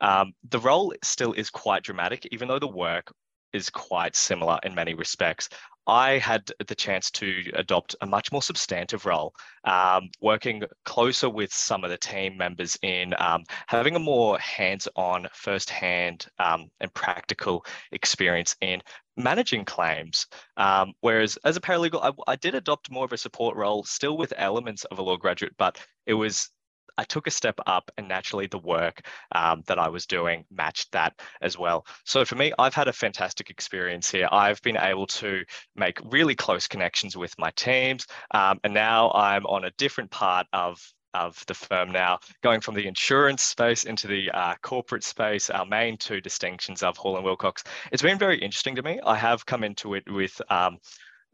Um, 0.00 0.32
the 0.50 0.58
role 0.58 0.92
still 1.04 1.32
is 1.34 1.50
quite 1.50 1.84
dramatic, 1.84 2.26
even 2.32 2.48
though 2.48 2.58
the 2.58 2.66
work 2.66 3.12
is 3.52 3.70
quite 3.70 4.16
similar 4.16 4.58
in 4.64 4.74
many 4.74 4.94
respects. 4.94 5.48
I 5.86 6.18
had 6.18 6.50
the 6.66 6.74
chance 6.74 7.10
to 7.12 7.50
adopt 7.54 7.94
a 8.00 8.06
much 8.06 8.32
more 8.32 8.42
substantive 8.42 9.04
role, 9.04 9.34
um, 9.64 10.10
working 10.20 10.62
closer 10.84 11.28
with 11.28 11.52
some 11.52 11.84
of 11.84 11.90
the 11.90 11.98
team 11.98 12.36
members 12.36 12.78
in 12.82 13.14
um, 13.18 13.44
having 13.66 13.94
a 13.94 13.98
more 13.98 14.38
hands 14.38 14.88
on, 14.96 15.28
first 15.32 15.68
hand, 15.68 16.26
um, 16.38 16.70
and 16.80 16.92
practical 16.94 17.66
experience 17.92 18.56
in 18.60 18.82
managing 19.16 19.64
claims. 19.64 20.26
Um, 20.56 20.94
whereas 21.00 21.38
as 21.44 21.56
a 21.56 21.60
paralegal, 21.60 22.02
I, 22.02 22.32
I 22.32 22.36
did 22.36 22.54
adopt 22.54 22.90
more 22.90 23.04
of 23.04 23.12
a 23.12 23.18
support 23.18 23.56
role, 23.56 23.84
still 23.84 24.16
with 24.16 24.32
elements 24.36 24.84
of 24.84 24.98
a 24.98 25.02
law 25.02 25.16
graduate, 25.16 25.54
but 25.58 25.78
it 26.06 26.14
was 26.14 26.50
I 26.96 27.04
took 27.04 27.26
a 27.26 27.30
step 27.30 27.58
up 27.66 27.90
and 27.96 28.08
naturally 28.08 28.46
the 28.46 28.58
work 28.58 29.06
um, 29.32 29.62
that 29.66 29.78
I 29.78 29.88
was 29.88 30.06
doing 30.06 30.44
matched 30.50 30.92
that 30.92 31.20
as 31.40 31.58
well. 31.58 31.86
So 32.04 32.24
for 32.24 32.36
me, 32.36 32.52
I've 32.58 32.74
had 32.74 32.88
a 32.88 32.92
fantastic 32.92 33.50
experience 33.50 34.10
here. 34.10 34.28
I've 34.30 34.62
been 34.62 34.76
able 34.76 35.06
to 35.08 35.44
make 35.76 35.98
really 36.04 36.34
close 36.34 36.66
connections 36.66 37.16
with 37.16 37.36
my 37.38 37.50
teams. 37.52 38.06
Um, 38.32 38.60
and 38.64 38.74
now 38.74 39.10
I'm 39.12 39.46
on 39.46 39.64
a 39.64 39.70
different 39.72 40.10
part 40.10 40.46
of 40.52 40.80
of 41.14 41.42
the 41.46 41.54
firm 41.54 41.92
now, 41.92 42.18
going 42.42 42.60
from 42.60 42.74
the 42.74 42.86
insurance 42.86 43.42
space 43.42 43.84
into 43.84 44.08
the 44.08 44.28
uh, 44.32 44.54
corporate 44.62 45.04
space, 45.04 45.48
our 45.48 45.64
main 45.64 45.96
two 45.96 46.20
distinctions 46.20 46.82
of 46.82 46.96
Hall 46.96 47.16
and 47.16 47.24
Wilcox. 47.24 47.62
It's 47.92 48.02
been 48.02 48.18
very 48.18 48.38
interesting 48.38 48.74
to 48.74 48.82
me. 48.82 49.00
I 49.06 49.14
have 49.14 49.46
come 49.46 49.62
into 49.62 49.94
it 49.94 50.02
with 50.10 50.42
um, 50.50 50.78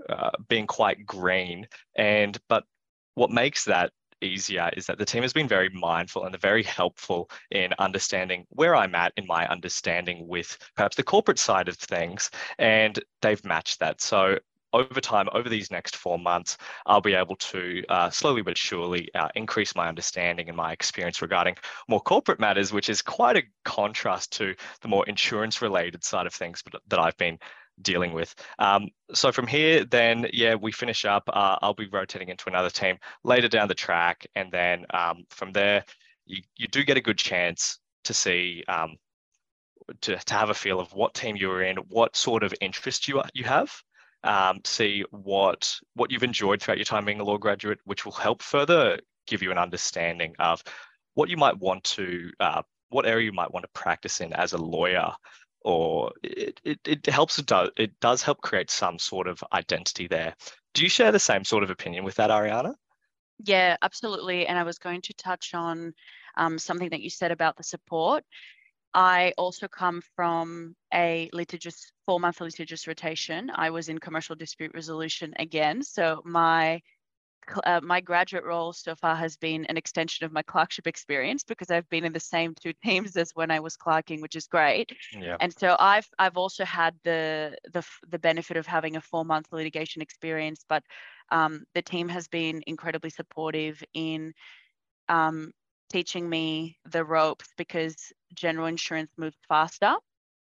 uh, 0.09 0.31
being 0.49 0.67
quite 0.67 1.07
green, 1.07 1.67
and 1.97 2.39
but 2.49 2.65
what 3.15 3.31
makes 3.31 3.65
that 3.65 3.91
easier 4.23 4.71
is 4.77 4.87
that 4.87 4.99
the 4.99 5.05
team 5.05 5.23
has 5.23 5.33
been 5.33 5.49
very 5.49 5.69
mindful 5.71 6.25
and 6.25 6.39
very 6.41 6.63
helpful 6.63 7.31
in 7.51 7.73
understanding 7.79 8.47
where 8.51 8.75
I'm 8.77 8.95
at 8.95 9.13
in 9.17 9.27
my 9.27 9.47
understanding 9.49 10.27
with 10.27 10.57
perhaps 10.77 10.97
the 10.97 11.03
corporate 11.03 11.39
side 11.39 11.69
of 11.69 11.77
things, 11.77 12.31
and 12.59 12.99
they've 13.23 13.45
matched 13.45 13.81
that. 13.81 14.01
So 14.01 14.39
over 14.73 15.01
time, 15.01 15.29
over 15.33 15.49
these 15.49 15.71
next 15.71 15.97
four 15.97 16.19
months, 16.19 16.57
I'll 16.87 17.01
be 17.01 17.15
able 17.15 17.37
to 17.37 17.83
uh, 17.89 18.11
slowly 18.11 18.43
but 18.43 18.57
surely 18.57 19.13
uh, 19.15 19.29
increase 19.35 19.75
my 19.75 19.89
understanding 19.89 20.49
and 20.49 20.57
my 20.57 20.73
experience 20.73 21.23
regarding 21.23 21.57
more 21.89 22.01
corporate 22.01 22.41
matters, 22.41 22.73
which 22.73 22.89
is 22.89 23.03
quite 23.03 23.37
a 23.37 23.43
contrast 23.65 24.33
to 24.35 24.55
the 24.81 24.89
more 24.89 25.09
insurance 25.09 25.61
related 25.61 26.05
side 26.05 26.27
of 26.27 26.35
things 26.35 26.63
that 26.89 26.99
I've 26.99 27.17
been 27.17 27.39
dealing 27.83 28.13
with. 28.13 28.35
Um, 28.59 28.89
so 29.13 29.33
from 29.33 29.47
here, 29.47 29.85
then, 29.85 30.27
yeah, 30.33 30.55
we 30.55 30.73
finish 30.73 31.05
up. 31.05 31.25
Uh, 31.29 31.57
I'll 31.63 31.75
be 31.75 31.89
rotating 31.89 32.29
into 32.29 32.49
another 32.49 32.71
team 32.71 32.97
later 33.25 33.49
down 33.49 33.69
the 33.69 33.75
track. 33.75 34.27
And 34.35 34.51
then 34.53 34.87
um, 34.91 35.25
from 35.31 35.53
there, 35.53 35.85
you, 36.27 36.43
you 36.57 36.69
do 36.69 36.85
get 36.85 36.97
a 36.97 37.01
good 37.01 37.19
chance 37.19 37.79
to 38.05 38.15
see 38.15 38.65
um, 38.69 38.97
to, 40.03 40.17
to 40.17 40.35
have 40.35 40.51
a 40.51 40.55
feel 40.55 40.81
of 40.81 40.93
what 40.93 41.15
team 41.15 41.37
you're 41.37 41.63
in, 41.63 41.77
what 41.89 42.17
sort 42.17 42.43
of 42.43 42.55
interest 42.61 43.09
you 43.09 43.23
you 43.35 43.45
have, 43.45 43.73
um, 44.25 44.61
see 44.65 45.05
what 45.11 45.77
what 45.95 46.11
you've 46.11 46.23
enjoyed 46.23 46.61
throughout 46.61 46.79
your 46.79 46.85
time 46.85 47.05
being 47.05 47.21
a 47.21 47.25
law 47.25 47.39
graduate, 47.39 47.81
which 47.85 48.05
will 48.05 48.13
help 48.13 48.43
further 48.43 48.99
give 49.27 49.43
you 49.43 49.51
an 49.51 49.59
understanding 49.59 50.35
of 50.39 50.63
what 51.15 51.29
you 51.29 51.37
might 51.37 51.59
want 51.59 51.85
to, 51.85 52.31
uh, 52.41 52.63
what 52.89 53.07
area 53.07 53.27
you 53.27 53.33
might 53.33 53.53
want 53.53 53.65
to 53.65 53.81
practice 53.81 54.21
in 54.21 54.33
as 54.33 54.53
a 54.53 54.59
lawyer, 54.59 55.13
or 55.63 56.13
it, 56.23 56.61
it, 56.65 56.81
it 56.87 57.07
helps 57.07 57.39
it 57.39 57.47
does 57.47 57.71
it 57.77 57.99
does 58.01 58.23
help 58.23 58.41
create 58.41 58.71
some 58.71 58.99
sort 58.99 59.29
of 59.29 59.43
identity 59.53 60.07
there. 60.07 60.35
Do 60.75 60.83
you 60.83 60.89
share 60.89 61.13
the 61.13 61.19
same 61.19 61.45
sort 61.45 61.63
of 61.63 61.71
opinion 61.71 62.05
with 62.05 62.17
that, 62.17 62.31
Ariana? 62.31 62.75
Yeah, 63.45 63.77
absolutely. 63.83 64.47
And 64.47 64.59
I 64.59 64.65
was 64.65 64.79
going 64.79 65.01
to 65.03 65.15
touch 65.15 65.55
on 65.55 65.93
um, 66.37 66.59
something 66.59 66.91
that 66.91 67.01
you 67.01 67.11
said 67.11 67.33
about 67.33 67.57
the 67.57 67.63
support. 67.63 68.25
I 68.93 69.33
also 69.39 69.69
come 69.69 70.03
from 70.17 70.75
a 70.93 71.31
litigious 71.33 71.93
four 72.07 72.19
month 72.21 72.41
litigious 72.41 72.87
rotation. 72.87 73.51
I 73.55 73.71
was 73.71 73.89
in 73.89 73.99
commercial 73.99 74.35
dispute 74.35 74.73
resolution 74.75 75.33
again. 75.39 75.83
So 75.83 76.23
my 76.25 76.81
uh, 77.65 77.81
my 77.83 78.01
graduate 78.01 78.45
role 78.45 78.73
so 78.73 78.95
far 78.95 79.17
has 79.17 79.37
been 79.37 79.65
an 79.67 79.77
extension 79.77 80.25
of 80.25 80.33
my 80.33 80.43
clerkship 80.43 80.87
experience 80.87 81.43
because 81.43 81.71
I've 81.71 81.89
been 81.89 82.05
in 82.05 82.13
the 82.13 82.21
same 82.21 82.55
two 82.55 82.73
teams 82.85 83.17
as 83.17 83.33
when 83.35 83.51
I 83.51 83.61
was 83.61 83.77
clerking, 83.77 84.21
which 84.21 84.37
is 84.37 84.47
great. 84.47 84.93
Yeah. 85.13 85.37
And 85.41 85.53
so 85.57 85.77
I've 85.79 86.09
I've 86.19 86.37
also 86.37 86.65
had 86.65 86.95
the 87.05 87.57
the 87.73 87.85
the 88.09 88.19
benefit 88.19 88.57
of 88.57 88.67
having 88.67 88.97
a 88.97 89.01
four 89.01 89.25
month 89.25 89.49
litigation 89.53 90.03
experience, 90.03 90.65
but 90.69 90.83
um, 91.31 91.65
the 91.75 91.83
team 91.83 92.09
has 92.09 92.29
been 92.29 92.63
incredibly 92.67 93.11
supportive 93.11 93.83
in 93.95 94.33
um, 95.09 95.53
teaching 95.91 96.29
me 96.29 96.79
the 96.91 97.05
ropes 97.05 97.49
because 97.57 97.97
general 98.35 98.67
insurance 98.67 99.11
moves 99.17 99.37
faster 99.49 99.95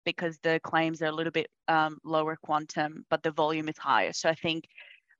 because 0.04 0.38
the 0.42 0.58
claims 0.64 1.02
are 1.02 1.06
a 1.06 1.12
little 1.12 1.30
bit 1.30 1.48
um, 1.68 1.98
lower 2.04 2.36
quantum, 2.42 3.04
but 3.10 3.22
the 3.22 3.30
volume 3.30 3.68
is 3.68 3.76
higher. 3.76 4.12
So 4.12 4.28
I 4.28 4.34
think 4.34 4.64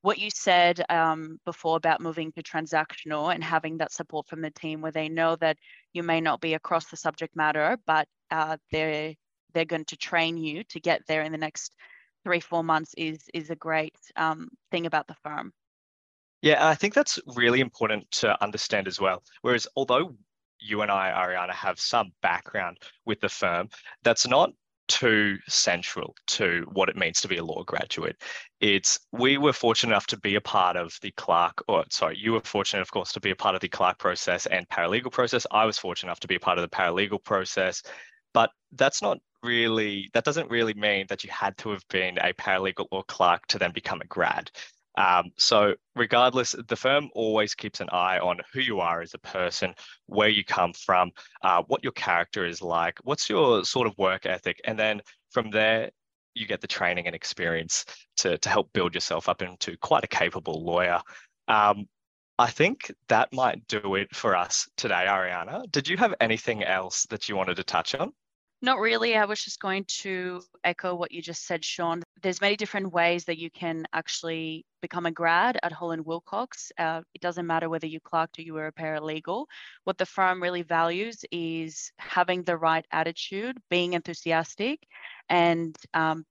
what 0.03 0.19
you 0.19 0.31
said 0.31 0.83
um, 0.89 1.41
before 1.45 1.77
about 1.77 2.01
moving 2.01 2.33
to 2.33 2.43
transactional 2.43 3.35
and 3.35 3.43
having 3.43 3.79
that 3.79 3.93
support 3.93 4.27
from 4.29 4.41
the 4.41 4.51
team 4.51 4.81
where 4.81 4.93
they 4.93 5.09
know 5.09 5.37
that 5.37 5.57
you 5.93 6.03
may 6.03 6.21
not 6.21 6.41
be 6.41 6.55
across 6.55 6.87
the 6.87 6.97
subject 6.97 7.35
matter, 7.35 7.77
but 7.87 8.07
uh, 8.31 8.57
they're 8.71 9.15
they're 9.55 9.65
going 9.65 9.85
to 9.87 9.97
train 9.97 10.37
you 10.37 10.63
to 10.65 10.79
get 10.79 11.03
there 11.07 11.23
in 11.23 11.33
the 11.33 11.39
next 11.39 11.75
three 12.25 12.41
four 12.41 12.63
months 12.63 12.95
is 12.97 13.19
is 13.35 13.51
a 13.51 13.57
great 13.57 13.97
um, 14.17 14.49
thing 14.71 14.87
about 14.87 15.07
the 15.07 15.17
firm. 15.23 15.53
Yeah, 16.43 16.69
I 16.69 16.75
think 16.77 16.95
that's 16.95 17.19
really 17.35 17.61
important 17.61 18.09
to 18.13 18.41
understand 18.43 18.87
as 18.87 19.01
well. 19.01 19.25
Whereas, 19.43 19.67
although 19.75 20.15
you 20.61 20.83
and 20.83 20.91
I, 20.91 21.11
Ariana, 21.11 21.53
have 21.53 21.81
some 21.81 22.13
background 22.23 22.79
with 23.05 23.21
the 23.21 23.29
firm, 23.29 23.69
that's 24.05 24.27
not 24.27 24.51
too 24.89 25.39
central 25.49 26.15
to 26.27 26.67
what 26.73 26.89
it 26.89 26.97
means 26.97 27.21
to 27.21 27.29
be 27.29 27.37
a 27.37 27.45
law 27.45 27.63
graduate. 27.63 28.17
It's 28.61 28.99
we 29.13 29.39
were 29.39 29.53
fortunate 29.53 29.93
enough 29.93 30.07
to 30.09 30.19
be 30.19 30.35
a 30.35 30.41
part 30.41 30.77
of 30.77 30.99
the 31.03 31.13
clerk, 31.13 31.63
or 31.69 31.85
sorry, 31.91 32.19
you 32.19 32.33
were 32.33 32.41
fortunate, 32.41 32.83
of 32.83 32.91
course, 32.91 33.13
to 33.13 33.21
be 33.21 33.31
a 33.31 33.37
part 33.37 33.55
of 33.55 33.61
the 33.61 33.69
clerk 33.69 33.99
process 33.99 34.47
and 34.47 34.69
paralegal 34.69 35.13
process. 35.13 35.47
I 35.53 35.65
was 35.65 35.79
fortunate 35.79 36.09
enough 36.09 36.21
to 36.21 36.29
be 36.29 36.37
a 36.37 36.41
part 36.41 36.59
of 36.59 36.63
the 36.63 36.77
paralegal 36.77 37.23
process, 37.25 37.83
but 38.35 38.51
that's 38.73 39.03
not 39.03 39.19
really 39.43 40.11
that 40.15 40.25
doesn't 40.25 40.51
really 40.51 40.75
mean 40.75 41.07
that 41.09 41.23
you 41.23 41.31
had 41.31 41.57
to 41.59 41.71
have 41.71 41.87
been 41.89 42.19
a 42.19 42.33
paralegal 42.33 42.87
or 42.91 43.05
clerk 43.05 43.47
to 43.47 43.59
then 43.59 43.73
become 43.73 44.01
a 44.01 44.07
grad. 44.07 44.51
Um, 44.99 45.31
so, 45.39 45.75
regardless, 45.95 46.57
the 46.67 46.75
firm 46.75 47.09
always 47.15 47.55
keeps 47.55 47.81
an 47.81 47.89
eye 47.91 48.19
on 48.19 48.39
who 48.53 48.61
you 48.61 48.81
are 48.81 49.01
as 49.01 49.15
a 49.15 49.19
person, 49.19 49.73
where 50.07 50.29
you 50.29 50.45
come 50.45 50.73
from, 50.73 51.13
uh, 51.43 51.63
what 51.69 51.85
your 51.85 51.93
character 51.93 52.45
is 52.45 52.61
like, 52.61 52.99
what's 53.05 53.31
your 53.31 53.65
sort 53.65 53.87
of 53.87 53.97
work 53.97 54.27
ethic. 54.27 54.61
And 54.65 54.77
then 54.77 55.01
from 55.31 55.51
there, 55.51 55.91
you 56.35 56.47
get 56.47 56.61
the 56.61 56.67
training 56.67 57.07
and 57.07 57.15
experience 57.15 57.85
to, 58.17 58.39
to 58.39 58.49
help 58.49 58.73
build 58.73 58.93
yourself 58.93 59.29
up 59.29 59.41
into 59.41 59.77
quite 59.77 60.03
a 60.03 60.09
capable 60.09 60.65
lawyer. 60.65 61.01
Um, 61.47 61.87
I 62.37 62.51
think 62.51 62.93
that 63.09 63.33
might 63.33 63.67
do 63.69 63.95
it 63.95 64.15
for 64.15 64.35
us 64.35 64.69
today, 64.77 65.07
Ariana. 65.09 65.71
Did 65.71 65.89
you 65.89 65.97
have 65.97 66.15
anything 66.21 66.65
else 66.65 67.07
that 67.11 67.29
you 67.29 67.37
wanted 67.37 67.57
to 67.57 67.65
touch 67.65 67.95
on? 67.95 68.13
Not 68.61 68.81
really. 68.81 69.17
I 69.17 69.25
was 69.25 69.43
just 69.43 69.61
going 69.61 69.85
to 70.01 70.43
echo 70.65 70.95
what 70.97 71.13
you 71.13 71.23
just 71.23 71.47
said, 71.47 71.65
Sean. 71.65 72.03
There's 72.23 72.41
many 72.41 72.57
different 72.57 72.93
ways 72.93 73.25
that 73.27 73.39
you 73.39 73.51
can 73.53 73.85
actually 73.93 74.67
become 74.83 75.07
a 75.07 75.13
grad 75.13 75.59
at 75.63 75.71
Hall 75.71 75.93
and 75.93 76.05
Wilcox. 76.05 76.73
Uh, 76.77 77.03
it 77.15 77.21
doesn't 77.21 77.47
matter 77.47 77.69
whether 77.69 77.87
you 77.87 78.01
clerked 78.01 78.37
or 78.39 78.43
you 78.43 78.55
were 78.55 78.67
a 78.67 78.73
paralegal. 78.73 79.47
What 79.85 79.97
the 79.97 80.07
firm 80.07 80.43
really 80.43 80.63
values 80.63 81.25
is 81.31 81.93
having 81.99 82.43
the 82.43 82.57
right 82.57 82.85
attitude, 82.91 83.59
being 83.71 83.93
enthusiastic, 83.93 84.81
and 85.29 85.77
um, 85.95 86.25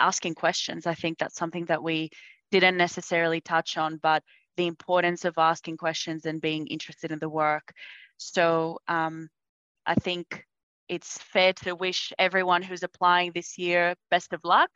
asking 0.00 0.34
questions. 0.34 0.86
I 0.88 0.94
think 0.94 1.18
that's 1.18 1.36
something 1.36 1.66
that 1.66 1.82
we 1.82 2.10
didn't 2.50 2.76
necessarily 2.76 3.40
touch 3.40 3.76
on, 3.78 3.98
but 4.02 4.24
the 4.56 4.66
importance 4.66 5.24
of 5.24 5.34
asking 5.38 5.76
questions 5.76 6.26
and 6.26 6.40
being 6.40 6.66
interested 6.66 7.12
in 7.12 7.20
the 7.20 7.28
work. 7.28 7.72
So 8.18 8.80
um, 8.88 9.28
I 9.86 9.94
think 9.94 10.44
it's 10.92 11.16
fair 11.32 11.54
to 11.54 11.74
wish 11.74 12.12
everyone 12.18 12.60
who's 12.60 12.82
applying 12.82 13.32
this 13.32 13.56
year 13.56 13.94
best 14.10 14.34
of 14.34 14.44
luck. 14.44 14.68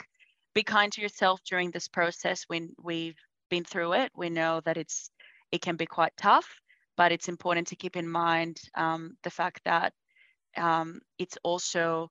Be 0.55 0.63
kind 0.63 0.91
to 0.93 1.03
yourself 1.03 1.41
during 1.47 1.71
this 1.71 1.89
process 1.89 2.45
when 2.47 2.71
we've 2.83 3.19
been 3.51 3.65
through 3.65 3.93
it. 3.93 4.11
We 4.17 4.31
know 4.31 4.63
that 4.65 4.79
it's 4.79 5.11
it 5.53 5.61
can 5.61 5.77
be 5.77 5.85
quite 5.85 6.17
tough, 6.17 6.49
but 6.97 7.13
it's 7.13 7.29
important 7.29 7.67
to 7.67 7.77
keep 7.77 7.97
in 7.97 8.09
mind 8.09 8.57
um, 8.75 9.19
the 9.25 9.31
fact 9.31 9.61
that 9.67 9.93
um, 10.57 11.01
it's 11.19 11.37
also 11.45 12.09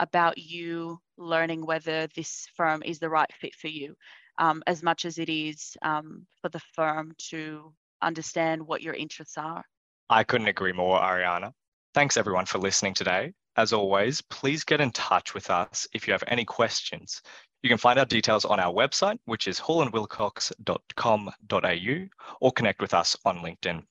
about 0.00 0.38
you 0.38 0.98
learning 1.16 1.64
whether 1.64 2.08
this 2.16 2.48
firm 2.56 2.82
is 2.84 2.98
the 2.98 3.08
right 3.08 3.30
fit 3.40 3.54
for 3.54 3.68
you, 3.68 3.94
um, 4.38 4.60
as 4.66 4.82
much 4.82 5.04
as 5.04 5.18
it 5.18 5.28
is 5.28 5.76
um, 5.82 6.26
for 6.42 6.48
the 6.48 6.62
firm 6.74 7.12
to 7.30 7.72
understand 8.02 8.60
what 8.66 8.82
your 8.82 8.94
interests 8.94 9.38
are. 9.38 9.62
I 10.10 10.24
couldn't 10.24 10.48
agree 10.48 10.72
more, 10.72 10.98
Ariana. 10.98 11.52
Thanks 11.96 12.16
everyone 12.18 12.44
for 12.44 12.58
listening 12.58 12.92
today. 12.92 13.32
As 13.56 13.72
always, 13.72 14.20
please 14.20 14.64
get 14.64 14.82
in 14.82 14.90
touch 14.90 15.32
with 15.32 15.48
us 15.48 15.88
if 15.94 16.06
you 16.06 16.12
have 16.12 16.24
any 16.26 16.44
questions. 16.44 17.22
You 17.62 17.70
can 17.70 17.78
find 17.78 17.98
our 17.98 18.04
details 18.04 18.44
on 18.44 18.60
our 18.60 18.70
website, 18.70 19.18
which 19.24 19.48
is 19.48 19.58
hallandwilcox.com.au, 19.58 22.08
or 22.42 22.52
connect 22.52 22.82
with 22.82 22.92
us 22.92 23.16
on 23.24 23.38
LinkedIn. 23.38 23.82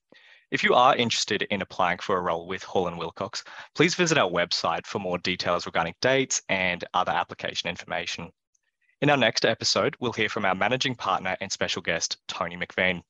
If 0.52 0.62
you 0.62 0.74
are 0.74 0.94
interested 0.94 1.42
in 1.50 1.62
applying 1.62 1.98
for 1.98 2.16
a 2.16 2.20
role 2.20 2.46
with 2.46 2.62
Hall 2.62 2.86
and 2.86 2.96
Wilcox, 2.96 3.42
please 3.74 3.96
visit 3.96 4.18
our 4.18 4.30
website 4.30 4.86
for 4.86 5.00
more 5.00 5.18
details 5.18 5.66
regarding 5.66 5.96
dates 6.00 6.40
and 6.48 6.84
other 6.94 7.10
application 7.10 7.68
information. 7.68 8.30
In 9.00 9.10
our 9.10 9.16
next 9.16 9.44
episode, 9.44 9.96
we'll 9.98 10.12
hear 10.12 10.28
from 10.28 10.44
our 10.44 10.54
managing 10.54 10.94
partner 10.94 11.36
and 11.40 11.50
special 11.50 11.82
guest, 11.82 12.18
Tony 12.28 12.56
McVean. 12.56 13.02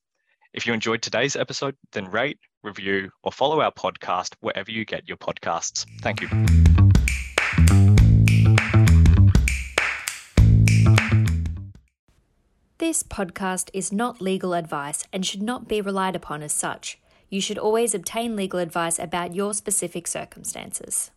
If 0.54 0.66
you 0.66 0.72
enjoyed 0.72 1.02
today's 1.02 1.36
episode, 1.36 1.76
then 1.92 2.10
rate, 2.10 2.38
review, 2.66 3.10
or 3.22 3.32
follow 3.32 3.60
our 3.60 3.72
podcast 3.72 4.34
wherever 4.40 4.70
you 4.70 4.84
get 4.84 5.08
your 5.08 5.16
podcasts. 5.16 5.86
Thank 6.02 6.20
you. 6.20 6.28
This 12.78 13.02
podcast 13.02 13.70
is 13.72 13.90
not 13.90 14.20
legal 14.20 14.52
advice 14.52 15.04
and 15.12 15.24
should 15.24 15.42
not 15.42 15.66
be 15.66 15.80
relied 15.80 16.14
upon 16.14 16.42
as 16.42 16.52
such. 16.52 16.98
You 17.30 17.40
should 17.40 17.58
always 17.58 17.94
obtain 17.94 18.36
legal 18.36 18.60
advice 18.60 18.98
about 18.98 19.34
your 19.34 19.54
specific 19.54 20.06
circumstances. 20.06 21.10